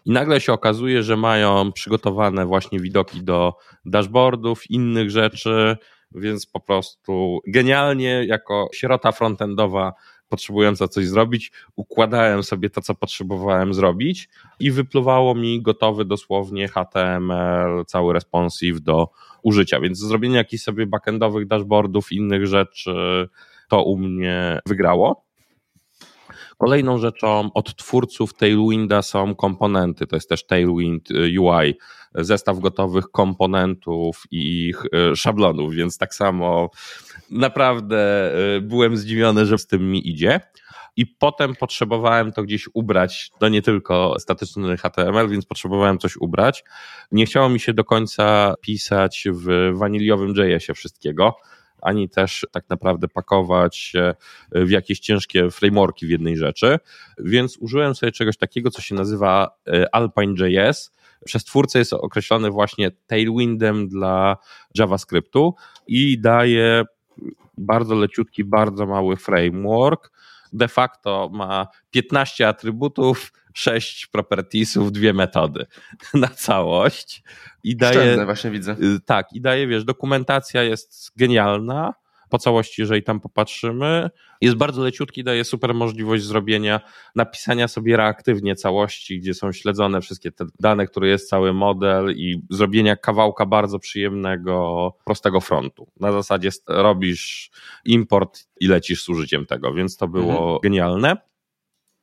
I 0.04 0.10
nagle 0.10 0.40
się 0.40 0.52
okazuje, 0.52 1.02
że 1.02 1.16
mają 1.16 1.72
przygotowane 1.72 2.46
właśnie 2.46 2.80
widoki 2.80 3.24
do 3.24 3.54
dashboardów, 3.84 4.70
innych 4.70 5.10
rzeczy, 5.10 5.76
więc 6.14 6.46
po 6.46 6.60
prostu 6.60 7.38
genialnie 7.46 8.24
jako 8.26 8.68
sierota 8.74 9.12
frontendowa 9.12 9.92
potrzebująca 10.32 10.88
coś 10.88 11.06
zrobić, 11.06 11.52
układałem 11.76 12.42
sobie 12.42 12.70
to, 12.70 12.80
co 12.80 12.94
potrzebowałem 12.94 13.74
zrobić 13.74 14.28
i 14.60 14.70
wypluwało 14.70 15.34
mi 15.34 15.62
gotowy 15.62 16.04
dosłownie 16.04 16.68
HTML, 16.68 17.84
cały 17.86 18.12
responsive 18.12 18.80
do 18.80 19.08
użycia, 19.42 19.80
więc 19.80 19.98
zrobienie 19.98 20.36
jakichś 20.36 20.62
sobie 20.62 20.86
backendowych 20.86 21.46
dashboardów, 21.46 22.12
innych 22.12 22.46
rzeczy, 22.46 23.28
to 23.68 23.82
u 23.82 23.98
mnie 23.98 24.60
wygrało. 24.66 25.24
Kolejną 26.62 26.98
rzeczą 26.98 27.50
od 27.54 27.76
twórców 27.76 28.34
Tailwinda 28.34 29.02
są 29.02 29.34
komponenty, 29.34 30.06
to 30.06 30.16
jest 30.16 30.28
też 30.28 30.46
Tailwind 30.46 31.08
UI, 31.38 31.74
zestaw 32.14 32.58
gotowych 32.58 33.04
komponentów 33.10 34.22
i 34.30 34.68
ich 34.68 34.82
e, 34.92 35.16
szablonów, 35.16 35.74
więc 35.74 35.98
tak 35.98 36.14
samo 36.14 36.70
naprawdę 37.30 38.32
e, 38.56 38.60
byłem 38.60 38.96
zdziwiony, 38.96 39.46
że 39.46 39.58
z 39.58 39.66
tym 39.66 39.90
mi 39.90 40.08
idzie. 40.08 40.40
I 40.96 41.06
potem 41.06 41.54
potrzebowałem 41.54 42.32
to 42.32 42.42
gdzieś 42.42 42.68
ubrać, 42.74 43.30
to 43.38 43.48
nie 43.48 43.62
tylko 43.62 44.16
statyczny 44.18 44.76
HTML, 44.76 45.28
więc 45.28 45.46
potrzebowałem 45.46 45.98
coś 45.98 46.16
ubrać. 46.16 46.64
Nie 47.12 47.26
chciało 47.26 47.48
mi 47.48 47.60
się 47.60 47.74
do 47.74 47.84
końca 47.84 48.54
pisać 48.60 49.24
w 49.32 49.72
waniliowym 49.78 50.28
JS-ie 50.28 50.74
wszystkiego, 50.74 51.36
ani 51.82 52.08
też 52.08 52.46
tak 52.52 52.64
naprawdę 52.68 53.08
pakować 53.08 53.92
w 54.52 54.70
jakieś 54.70 55.00
ciężkie 55.00 55.50
frameworki 55.50 56.06
w 56.06 56.10
jednej 56.10 56.36
rzeczy, 56.36 56.78
więc 57.18 57.56
użyłem 57.56 57.94
sobie 57.94 58.12
czegoś 58.12 58.36
takiego, 58.36 58.70
co 58.70 58.82
się 58.82 58.94
nazywa 58.94 59.50
e, 59.68 59.94
Alpine.js, 59.94 60.92
przez 61.24 61.44
twórcę 61.44 61.78
jest 61.78 61.92
określony 61.92 62.50
właśnie 62.50 62.90
tailwindem 63.06 63.88
dla 63.88 64.36
JavaScriptu 64.74 65.54
i 65.86 66.20
daje 66.20 66.84
bardzo 67.58 67.94
leciutki, 67.94 68.44
bardzo 68.44 68.86
mały 68.86 69.16
framework. 69.16 70.11
De 70.52 70.68
facto 70.68 71.30
ma 71.32 71.68
15 71.90 72.48
atrybutów, 72.48 73.32
6 73.54 74.06
propertiesów, 74.06 74.92
dwie 74.92 75.12
metody 75.12 75.66
na 76.14 76.28
całość. 76.28 77.22
I 77.64 77.76
daje. 77.76 78.00
Szczęsne, 78.00 78.24
właśnie 78.24 78.50
widzę. 78.50 78.72
Y, 78.72 79.00
tak, 79.06 79.32
i 79.32 79.40
daje, 79.40 79.66
wiesz, 79.66 79.84
dokumentacja 79.84 80.62
jest 80.62 81.12
genialna 81.16 81.94
po 82.32 82.38
całości, 82.38 82.82
jeżeli 82.82 83.02
tam 83.02 83.20
popatrzymy. 83.20 84.10
Jest 84.40 84.56
bardzo 84.56 84.82
leciutki, 84.82 85.24
daje 85.24 85.44
super 85.44 85.74
możliwość 85.74 86.24
zrobienia, 86.24 86.80
napisania 87.14 87.68
sobie 87.68 87.96
reaktywnie 87.96 88.56
całości, 88.56 89.20
gdzie 89.20 89.34
są 89.34 89.52
śledzone 89.52 90.00
wszystkie 90.00 90.32
te 90.32 90.44
dane, 90.60 90.86
które 90.86 91.08
jest 91.08 91.28
cały 91.28 91.52
model 91.52 92.14
i 92.16 92.42
zrobienia 92.50 92.96
kawałka 92.96 93.46
bardzo 93.46 93.78
przyjemnego, 93.78 94.92
prostego 95.04 95.40
frontu. 95.40 95.88
Na 96.00 96.12
zasadzie 96.12 96.50
robisz 96.68 97.50
import 97.84 98.40
i 98.60 98.66
lecisz 98.66 99.04
z 99.04 99.08
użyciem 99.08 99.46
tego, 99.46 99.74
więc 99.74 99.96
to 99.96 100.08
było 100.08 100.32
mhm. 100.32 100.58
genialne. 100.62 101.16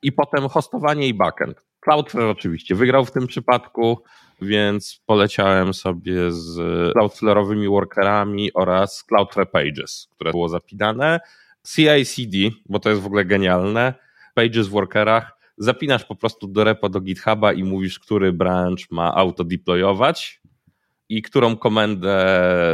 I 0.01 0.11
potem 0.11 0.49
hostowanie 0.49 1.07
i 1.07 1.13
backend. 1.13 1.65
Cloudflare 1.79 2.29
oczywiście 2.29 2.75
wygrał 2.75 3.05
w 3.05 3.11
tym 3.11 3.27
przypadku 3.27 4.03
więc 4.41 5.01
poleciałem 5.05 5.73
sobie 5.73 6.31
z 6.31 6.57
Cloudflare'owymi 6.93 7.69
workerami 7.69 8.53
oraz 8.53 9.03
Cloudflare 9.03 9.51
Pages, 9.51 10.07
które 10.15 10.31
było 10.31 10.49
zapinane. 10.49 11.19
CI/CD, 11.67 12.37
bo 12.69 12.79
to 12.79 12.89
jest 12.89 13.01
w 13.01 13.05
ogóle 13.05 13.25
genialne. 13.25 13.93
Pages 14.35 14.67
w 14.67 14.71
workerach. 14.71 15.37
Zapinasz 15.57 16.05
po 16.05 16.15
prostu 16.15 16.47
do 16.47 16.63
repo 16.63 16.89
do 16.89 17.01
GitHuba 17.01 17.53
i 17.53 17.63
mówisz, 17.63 17.99
który 17.99 18.33
branch 18.33 18.91
ma 18.91 19.15
auto-deployować 19.15 20.41
i 21.09 21.21
którą 21.21 21.57
komendę 21.57 22.15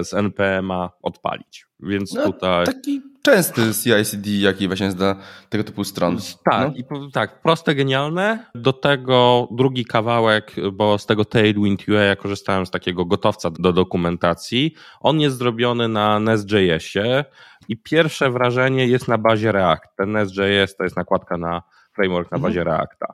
z 0.03 0.13
npm-a 0.13 0.89
odpalić. 1.01 1.65
Więc 1.79 2.13
no, 2.13 2.25
tutaj. 2.25 2.65
Taki 2.65 3.01
częsty 3.21 3.61
CI/CD, 3.83 4.29
jaki 4.29 4.67
właśnie 4.67 4.89
dla 4.89 5.15
tego 5.49 5.63
typu 5.63 5.83
stron. 5.83 6.17
Tak, 6.51 6.69
no. 6.69 6.73
i, 6.75 7.11
tak, 7.11 7.41
proste, 7.41 7.75
genialne. 7.75 8.45
Do 8.55 8.73
tego 8.73 9.47
drugi 9.51 9.85
kawałek, 9.85 10.55
bo 10.73 10.97
z 10.97 11.05
tego 11.05 11.25
Tailwind 11.25 11.87
UI 11.87 11.95
ja 11.95 12.15
korzystałem 12.15 12.65
z 12.65 12.71
takiego 12.71 13.05
gotowca 13.05 13.49
do 13.49 13.73
dokumentacji. 13.73 14.73
On 14.99 15.19
jest 15.19 15.37
zrobiony 15.37 15.87
na 15.87 16.19
Nest.jsie 16.19 17.25
i 17.67 17.77
pierwsze 17.77 18.31
wrażenie 18.31 18.87
jest 18.87 19.07
na 19.07 19.17
bazie 19.17 19.51
React. 19.51 19.95
Ten 19.97 20.11
Nest.js 20.11 20.75
to 20.75 20.83
jest 20.83 20.97
nakładka 20.97 21.37
na 21.37 21.61
framework 21.93 22.31
na 22.31 22.35
mhm. 22.35 22.41
bazie 22.51 22.61
mhm. 22.61 22.77
Reacta 22.77 23.13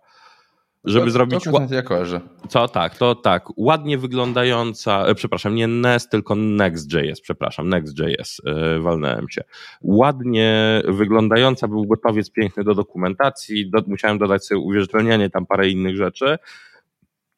żeby 0.83 1.05
to, 1.05 1.11
zrobić. 1.11 1.43
To 1.43 1.75
ja 1.75 1.81
kojarzę. 1.81 2.21
Co 2.49 2.67
tak, 2.67 2.97
to 2.97 3.15
tak. 3.15 3.45
Ładnie 3.57 3.97
wyglądająca, 3.97 5.05
e, 5.05 5.15
przepraszam, 5.15 5.55
nie 5.55 5.67
Nest, 5.67 6.09
tylko 6.09 6.35
Next.js, 6.35 7.21
przepraszam, 7.21 7.69
Next.js, 7.69 8.41
yy, 8.45 8.79
walnąłem 8.79 9.29
się. 9.29 9.43
Ładnie 9.81 10.81
wyglądająca, 10.87 11.67
był 11.67 11.87
gotowiec 11.87 12.31
piękny 12.31 12.63
do 12.63 12.75
dokumentacji, 12.75 13.69
do, 13.69 13.83
musiałem 13.87 14.17
dodać 14.17 14.45
sobie 14.45 14.59
uwierzytelnianie, 14.59 15.29
tam 15.29 15.45
parę 15.45 15.69
innych 15.69 15.95
rzeczy. 15.95 16.37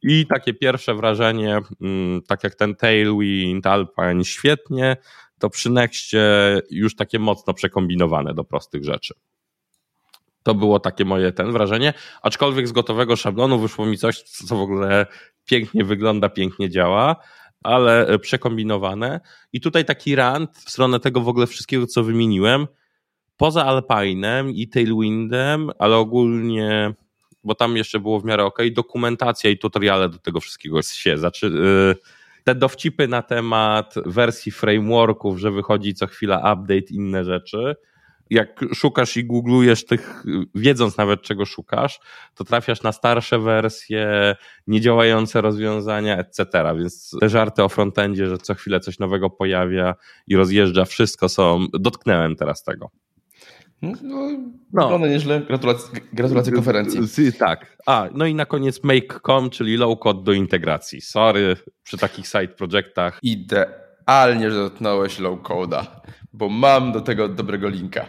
I 0.02 0.28
takie 0.28 0.54
pierwsze 0.54 0.96
wrażenie, 0.96 1.60
mm, 1.82 2.22
tak 2.22 2.44
jak 2.44 2.56
ten 2.56 2.76
Tailwind, 2.76 3.68
Alpine, 3.68 4.24
świetnie, 4.24 4.98
to 5.40 5.50
przy 5.50 5.70
Nextie 5.70 6.62
już 6.70 6.96
takie 6.96 7.20
mocno 7.20 7.54
przekombinowane 7.54 8.34
do 8.34 8.44
prostych 8.44 8.84
rzeczy. 8.84 9.14
To 10.44 10.56
było 10.56 10.80
takie 10.80 11.06
moje 11.06 11.32
ten 11.32 11.52
wrażenie, 11.52 11.94
aczkolwiek 12.22 12.68
z 12.68 12.72
gotowego 12.72 13.16
szablonu 13.16 13.60
wyszło 13.60 13.86
mi 13.86 13.98
coś, 13.98 14.22
co 14.22 14.56
w 14.56 14.62
ogóle 14.62 15.06
pięknie 15.46 15.84
wygląda, 15.84 16.30
pięknie 16.30 16.70
działa. 16.70 17.16
ale 17.64 18.20
przekombinowane. 18.20 19.20
I 19.54 19.62
tutaj 19.62 19.86
taki 19.86 20.16
rant 20.16 20.58
w 20.58 20.70
stronę 20.70 21.00
tego 21.00 21.22
w 21.22 21.28
ogóle 21.28 21.48
wszystkiego, 21.48 21.88
co 21.88 22.04
wymieniłem. 22.04 22.68
Poza 23.38 23.66
Alpinem 23.66 24.50
i 24.50 24.68
Tailwindem, 24.68 25.72
ale 25.80 25.98
ogólnie, 25.98 26.94
bo 27.44 27.56
tam 27.56 27.78
jeszcze 27.78 28.00
było 28.00 28.20
w 28.20 28.26
miarę 28.26 28.46
ok, 28.46 28.60
dokumentacja 28.72 29.50
i 29.50 29.58
tutoriale 29.58 30.10
do 30.10 30.18
tego 30.18 30.40
wszystkiego 30.40 30.82
się. 30.82 31.18
Znaczy, 31.18 31.52
te 32.44 32.56
dowcipy 32.56 33.08
na 33.08 33.22
temat 33.22 33.96
wersji 34.06 34.52
frameworków, 34.52 35.40
że 35.40 35.52
wychodzi 35.52 35.94
co 35.94 36.08
chwila 36.08 36.38
update, 36.38 36.90
inne 36.90 37.24
rzeczy 37.24 37.76
jak 38.30 38.66
szukasz 38.74 39.18
i 39.18 39.26
googlujesz 39.26 39.86
tych, 39.86 40.24
wiedząc 40.56 40.98
nawet 40.98 41.22
czego 41.22 41.46
szukasz, 41.46 42.00
to 42.36 42.44
trafiasz 42.44 42.84
na 42.84 42.92
starsze 42.92 43.40
wersje, 43.40 44.36
niedziałające 44.68 45.42
rozwiązania, 45.42 46.18
etc. 46.18 46.46
Więc 46.78 47.12
te 47.20 47.30
żarty 47.30 47.64
o 47.64 47.70
frontendzie, 47.70 48.28
że 48.28 48.38
co 48.38 48.54
chwilę 48.54 48.80
coś 48.80 49.00
nowego 49.00 49.30
pojawia 49.30 49.96
i 50.28 50.36
rozjeżdża 50.36 50.86
wszystko 50.86 51.30
są, 51.30 51.66
dotknęłem 51.74 52.36
teraz 52.36 52.64
tego. 52.64 52.92
No, 53.82 53.92
no. 54.74 54.84
Wygląda 54.84 55.08
nieźle. 55.08 55.42
Gratulacje, 55.42 56.02
gratulacje 56.14 56.54
konferencji. 56.54 57.34
Tak. 57.34 57.78
A, 57.86 58.10
no 58.14 58.26
i 58.26 58.36
na 58.36 58.46
koniec 58.46 58.84
make.com, 58.84 59.50
czyli 59.50 59.78
low 59.78 60.00
code 60.00 60.24
do 60.24 60.34
integracji. 60.34 61.02
Sorry, 61.02 61.56
przy 61.84 61.98
takich 61.98 62.28
side 62.28 62.48
projectach. 62.48 63.20
Idealnie, 63.24 63.83
że 64.40 64.56
dotknąłeś 64.56 65.20
low 65.20 65.40
code'a 65.40 65.86
bo 66.34 66.50
mam 66.50 66.92
do 66.92 67.02
tego 67.02 67.30
dobrego 67.30 67.70
linka. 67.70 68.06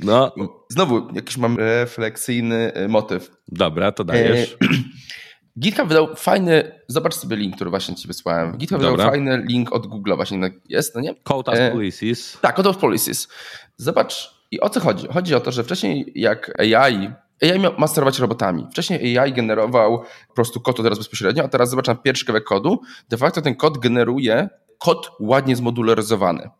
No. 0.00 0.34
Znowu 0.68 1.14
jakiś 1.14 1.36
mam 1.36 1.56
refleksyjny 1.56 2.72
e, 2.74 2.88
motyw. 2.88 3.30
Dobra, 3.48 3.92
to 3.92 4.04
dajesz. 4.04 4.52
E, 4.52 4.66
GitHub 5.60 5.88
wydał 5.88 6.16
fajny, 6.16 6.80
zobacz 6.88 7.14
sobie 7.14 7.36
link, 7.36 7.54
który 7.54 7.70
właśnie 7.70 7.94
ci 7.94 8.08
wysłałem. 8.08 8.56
GitHub 8.56 8.80
Dobra. 8.80 8.90
wydał 8.90 9.10
fajny 9.10 9.44
link 9.48 9.72
od 9.72 9.86
Google 9.86 10.14
właśnie 10.16 10.50
jest, 10.68 10.94
no 10.94 11.00
nie? 11.00 11.14
Code 11.14 11.52
as 11.52 11.58
e, 11.58 11.70
Policies. 11.70 12.38
Tak, 12.40 12.56
Code 12.56 12.70
as 12.70 12.76
Policies. 12.76 13.28
Zobacz, 13.76 14.30
i 14.50 14.60
o 14.60 14.70
co 14.70 14.80
chodzi? 14.80 15.06
Chodzi 15.08 15.34
o 15.34 15.40
to, 15.40 15.52
że 15.52 15.64
wcześniej 15.64 16.12
jak 16.14 16.60
AI 16.60 17.10
AI 17.42 17.58
miał, 17.58 17.72
ma 17.78 17.86
sterować 17.86 18.18
robotami. 18.18 18.66
Wcześniej 18.70 19.18
AI 19.18 19.32
generował 19.32 20.02
po 20.28 20.34
prostu 20.34 20.60
kod 20.60 20.76
teraz 20.76 20.98
bezpośrednio, 20.98 21.44
a 21.44 21.48
teraz 21.48 21.70
zobacz 21.70 21.86
na 21.86 21.94
pierwszy 21.94 22.26
kawałek 22.26 22.44
kodu. 22.44 22.80
De 23.08 23.16
facto 23.16 23.42
ten 23.42 23.54
kod 23.54 23.78
generuje 23.78 24.48
kod 24.78 25.10
ładnie 25.20 25.56
zmodularyzowany. 25.56 26.50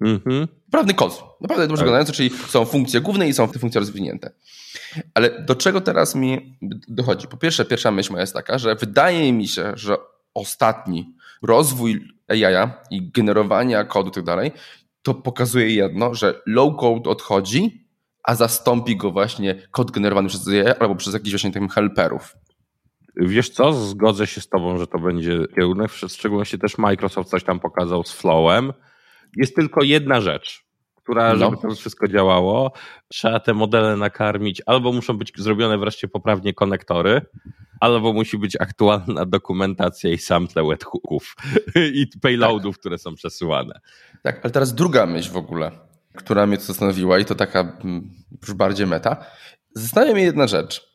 Mhm. 0.00 0.48
Prawny 0.70 0.94
kod. 0.94 1.24
Naprawdę 1.40 1.68
dobrze 1.68 1.80
tak. 1.80 1.86
wyglądający, 1.86 2.12
czyli 2.12 2.30
są 2.30 2.64
funkcje 2.64 3.00
główne 3.00 3.28
i 3.28 3.34
są 3.34 3.48
te 3.48 3.58
funkcje 3.58 3.78
rozwinięte. 3.78 4.30
Ale 5.14 5.42
do 5.42 5.54
czego 5.54 5.80
teraz 5.80 6.14
mi 6.14 6.58
dochodzi? 6.88 7.28
Po 7.28 7.36
pierwsze, 7.36 7.64
pierwsza 7.64 7.90
myśl 7.90 8.12
moja 8.12 8.20
jest 8.20 8.34
taka, 8.34 8.58
że 8.58 8.74
wydaje 8.74 9.32
mi 9.32 9.48
się, 9.48 9.72
że 9.74 9.96
ostatni 10.34 11.14
rozwój 11.42 12.14
AI 12.28 12.68
i 12.90 13.10
generowania 13.10 13.84
kodu 13.84 14.10
i 14.10 14.12
tak 14.12 14.24
dalej, 14.24 14.52
to 15.02 15.14
pokazuje 15.14 15.70
jedno, 15.70 16.14
że 16.14 16.42
low 16.46 16.76
code 16.76 17.10
odchodzi, 17.10 17.86
a 18.22 18.34
zastąpi 18.34 18.96
go 18.96 19.10
właśnie 19.10 19.62
kod 19.70 19.90
generowany 19.90 20.28
przez 20.28 20.48
AI 20.48 20.74
albo 20.80 20.94
przez 20.94 21.14
jakichś 21.14 21.30
właśnie 21.30 21.52
tych 21.52 21.72
helperów. 21.72 22.36
Wiesz 23.20 23.50
co, 23.50 23.72
zgodzę 23.72 24.26
się 24.26 24.40
z 24.40 24.48
tobą, 24.48 24.78
że 24.78 24.86
to 24.86 24.98
będzie 24.98 25.38
kierunek, 25.54 25.90
w 25.90 25.96
szczególności 25.96 26.58
też 26.58 26.78
Microsoft 26.78 27.30
coś 27.30 27.44
tam 27.44 27.60
pokazał 27.60 28.04
z 28.04 28.12
Flowem, 28.12 28.72
jest 29.36 29.56
tylko 29.56 29.84
jedna 29.84 30.20
rzecz, 30.20 30.64
która, 30.94 31.36
żeby 31.36 31.56
no. 31.62 31.70
to 31.70 31.74
wszystko 31.74 32.08
działało, 32.08 32.72
trzeba 33.08 33.40
te 33.40 33.54
modele 33.54 33.96
nakarmić, 33.96 34.62
albo 34.66 34.92
muszą 34.92 35.18
być 35.18 35.32
zrobione 35.36 35.78
wreszcie 35.78 36.08
poprawnie 36.08 36.54
konektory, 36.54 37.20
albo 37.80 38.12
musi 38.12 38.38
być 38.38 38.56
aktualna 38.60 39.26
dokumentacja 39.26 40.10
i 40.10 40.18
sample 40.18 40.64
webhooków 40.64 41.36
i 42.00 42.06
payloadów, 42.22 42.74
tak. 42.74 42.80
które 42.80 42.98
są 42.98 43.14
przesyłane. 43.14 43.80
Tak, 44.22 44.40
ale 44.42 44.50
teraz 44.50 44.74
druga 44.74 45.06
myśl 45.06 45.32
w 45.32 45.36
ogóle, 45.36 45.70
która 46.14 46.46
mnie 46.46 46.56
zastanowiła 46.56 47.18
i 47.18 47.24
to 47.24 47.34
taka 47.34 47.60
mm, 47.60 48.10
już 48.42 48.54
bardziej 48.54 48.86
meta. 48.86 49.24
Zastanawia 49.74 50.12
mnie 50.14 50.22
jedna 50.22 50.46
rzecz. 50.46 50.89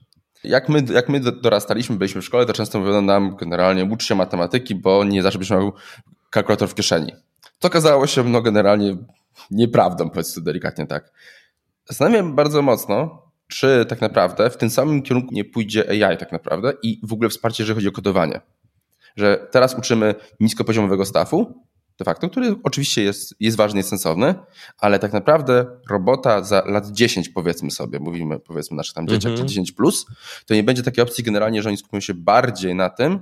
Jak 0.48 0.70
my, 0.70 0.84
jak 0.94 1.10
my 1.10 1.20
dorastaliśmy, 1.20 1.96
byliśmy 1.96 2.22
w 2.22 2.26
szkole, 2.26 2.46
to 2.46 2.54
często 2.54 2.80
mówiono 2.80 3.02
nam 3.02 3.36
generalnie 3.36 3.86
ucz 3.86 4.04
się 4.04 4.16
matematyki, 4.16 4.76
bo 4.76 5.04
nie 5.04 5.22
zawsze 5.22 5.40
byś 5.40 5.50
miał 5.50 5.74
kalkulator 6.30 6.70
w 6.70 6.76
kieszeni. 6.76 7.14
To 7.60 7.68
okazało 7.68 8.08
się 8.08 8.24
no, 8.24 8.42
generalnie 8.42 8.98
nieprawdą, 9.52 10.10
powiedzmy 10.10 10.44
delikatnie 10.44 10.88
tak. 10.88 11.12
Zastanawiam 11.86 12.36
bardzo 12.36 12.62
mocno, 12.62 13.26
czy 13.48 13.86
tak 13.90 14.02
naprawdę 14.02 14.50
w 14.50 14.58
tym 14.58 14.70
samym 14.70 15.02
kierunku 15.02 15.34
nie 15.34 15.46
pójdzie 15.46 16.06
AI 16.06 16.18
tak 16.18 16.32
naprawdę 16.32 16.74
i 16.84 17.00
w 17.04 17.14
ogóle 17.14 17.30
wsparcie, 17.30 17.64
jeżeli 17.64 17.76
chodzi 17.76 17.88
o 17.88 17.92
kodowanie. 17.92 18.42
Że 19.16 19.48
teraz 19.52 19.76
uczymy 19.78 20.16
niskopoziomowego 20.40 21.06
stafu, 21.06 21.66
de 22.00 22.06
facto, 22.06 22.30
który 22.30 22.56
oczywiście 22.64 23.04
jest, 23.04 23.36
jest 23.40 23.58
ważny, 23.58 23.80
jest 23.80 23.90
sensowny, 23.90 24.36
ale 24.78 25.00
tak 25.00 25.14
naprawdę 25.14 25.66
robota 25.90 26.44
za 26.44 26.64
lat 26.66 26.92
10 26.92 27.30
powiedzmy 27.30 27.72
sobie, 27.72 28.00
mówimy 28.00 28.40
powiedzmy 28.40 28.78
naszych 28.78 28.94
tam 28.94 29.08
dzieciach, 29.08 29.32
mm 29.32 29.46
-hmm. 29.46 29.50
10 29.50 29.72
plus, 29.72 30.06
to 30.46 30.54
nie 30.54 30.64
będzie 30.64 30.84
takiej 30.84 31.04
opcji 31.04 31.24
generalnie, 31.24 31.62
że 31.62 31.70
oni 31.70 31.78
skupią 31.78 32.00
się 32.00 32.14
bardziej 32.14 32.76
na 32.76 32.90
tym, 32.90 33.20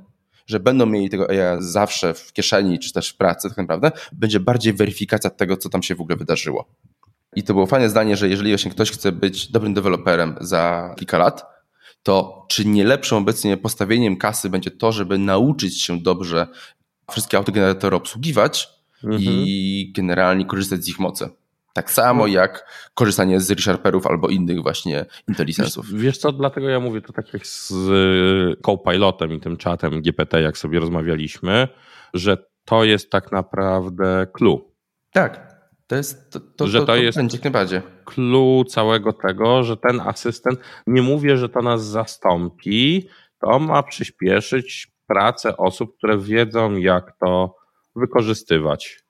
że 0.47 0.59
będą 0.59 0.85
mieli 0.85 1.09
tego 1.09 1.29
AI 1.29 1.57
zawsze 1.59 2.13
w 2.13 2.33
kieszeni, 2.33 2.79
czy 2.79 2.93
też 2.93 3.09
w 3.09 3.17
pracy 3.17 3.49
tak 3.49 3.57
naprawdę, 3.57 3.91
będzie 4.11 4.39
bardziej 4.39 4.73
weryfikacja 4.73 5.29
tego, 5.29 5.57
co 5.57 5.69
tam 5.69 5.83
się 5.83 5.95
w 5.95 6.01
ogóle 6.01 6.15
wydarzyło. 6.15 6.65
I 7.35 7.43
to 7.43 7.53
było 7.53 7.65
fajne 7.65 7.89
zdanie, 7.89 8.17
że 8.17 8.29
jeżeli 8.29 8.51
właśnie 8.51 8.71
ktoś 8.71 8.91
chce 8.91 9.11
być 9.11 9.51
dobrym 9.51 9.73
deweloperem 9.73 10.35
za 10.41 10.93
kilka 10.97 11.17
lat, 11.17 11.45
to 12.03 12.45
czy 12.49 12.65
nie 12.65 12.83
lepszym 12.83 13.17
obecnie 13.17 13.57
postawieniem 13.57 14.17
kasy 14.17 14.49
będzie 14.49 14.71
to, 14.71 14.91
żeby 14.91 15.17
nauczyć 15.17 15.81
się 15.81 15.99
dobrze 16.01 16.47
wszystkie 17.11 17.37
autogeneratory 17.37 17.95
obsługiwać 17.95 18.69
mhm. 19.03 19.21
i 19.21 19.91
generalnie 19.95 20.45
korzystać 20.45 20.83
z 20.83 20.89
ich 20.89 20.99
mocy. 20.99 21.29
Tak 21.73 21.91
samo 21.91 22.23
no. 22.23 22.27
jak 22.27 22.65
korzystanie 22.93 23.39
z 23.39 23.51
ReSharperów 23.51 24.07
albo 24.07 24.29
innych 24.29 24.63
właśnie 24.63 25.05
IntelliSense'ów. 25.29 25.85
Wiesz, 25.91 26.01
wiesz 26.01 26.17
co, 26.17 26.31
dlatego 26.31 26.69
ja 26.69 26.79
mówię 26.79 27.01
to 27.01 27.13
tak 27.13 27.33
jak 27.33 27.47
z 27.47 27.71
y, 27.71 28.61
Copilotem 28.65 29.33
i 29.33 29.39
tym 29.39 29.57
czatem 29.57 30.01
GPT, 30.01 30.41
jak 30.41 30.57
sobie 30.57 30.79
rozmawialiśmy, 30.79 31.67
że 32.13 32.37
to 32.65 32.83
jest 32.83 33.09
tak 33.09 33.31
naprawdę 33.31 34.27
clue. 34.33 34.71
Tak, 35.11 35.53
to 35.87 35.95
jest 35.95 36.31
to, 36.31 36.39
to, 36.39 36.67
że 36.67 36.79
to, 36.79 36.85
to 36.85 36.95
jest 36.95 37.17
będzie 37.17 37.37
najbardziej. 37.43 37.81
Clue 38.05 38.63
całego 38.69 39.13
tego, 39.13 39.63
że 39.63 39.77
ten 39.77 39.99
asystent, 40.01 40.59
nie 40.87 41.01
mówię, 41.01 41.37
że 41.37 41.49
to 41.49 41.61
nas 41.61 41.85
zastąpi, 41.85 43.07
to 43.39 43.59
ma 43.59 43.83
przyspieszyć 43.83 44.92
pracę 45.07 45.57
osób, 45.57 45.97
które 45.97 46.17
wiedzą, 46.17 46.75
jak 46.75 47.17
to 47.19 47.55
wykorzystywać 47.95 49.03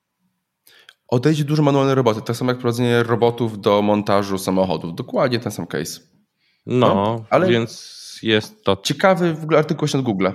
odejdzie 1.14 1.44
dużo 1.44 1.64
manualnej 1.64 1.96
roboty. 1.96 2.22
Tak 2.22 2.36
samo 2.36 2.52
jak 2.52 2.60
prowadzenie 2.60 3.04
robotów 3.04 3.62
do 3.62 3.82
montażu 3.82 4.38
samochodów. 4.38 4.96
Dokładnie 4.96 5.40
ten 5.40 5.52
sam 5.52 5.68
case. 5.68 6.00
No, 6.66 6.88
no 6.88 7.26
ale 7.30 7.48
więc 7.48 8.20
jest 8.24 8.64
to. 8.64 8.78
Ciekawy 8.84 9.34
w 9.34 9.44
ogóle 9.44 9.60
artykuł 9.60 9.88
się 9.88 9.98
od 9.98 10.04
Google. 10.04 10.28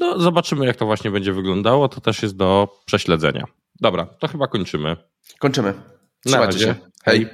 No, 0.00 0.20
zobaczymy, 0.20 0.66
jak 0.66 0.76
to 0.76 0.86
właśnie 0.86 1.10
będzie 1.10 1.32
wyglądało. 1.32 1.88
To 1.88 2.00
też 2.00 2.22
jest 2.22 2.36
do 2.36 2.68
prześledzenia. 2.86 3.44
Dobra, 3.80 4.06
to 4.06 4.28
chyba 4.28 4.46
kończymy. 4.46 4.96
Kończymy. 5.38 5.74
Trzymajcie 6.26 6.58
się. 6.58 6.74
Hej. 7.04 7.26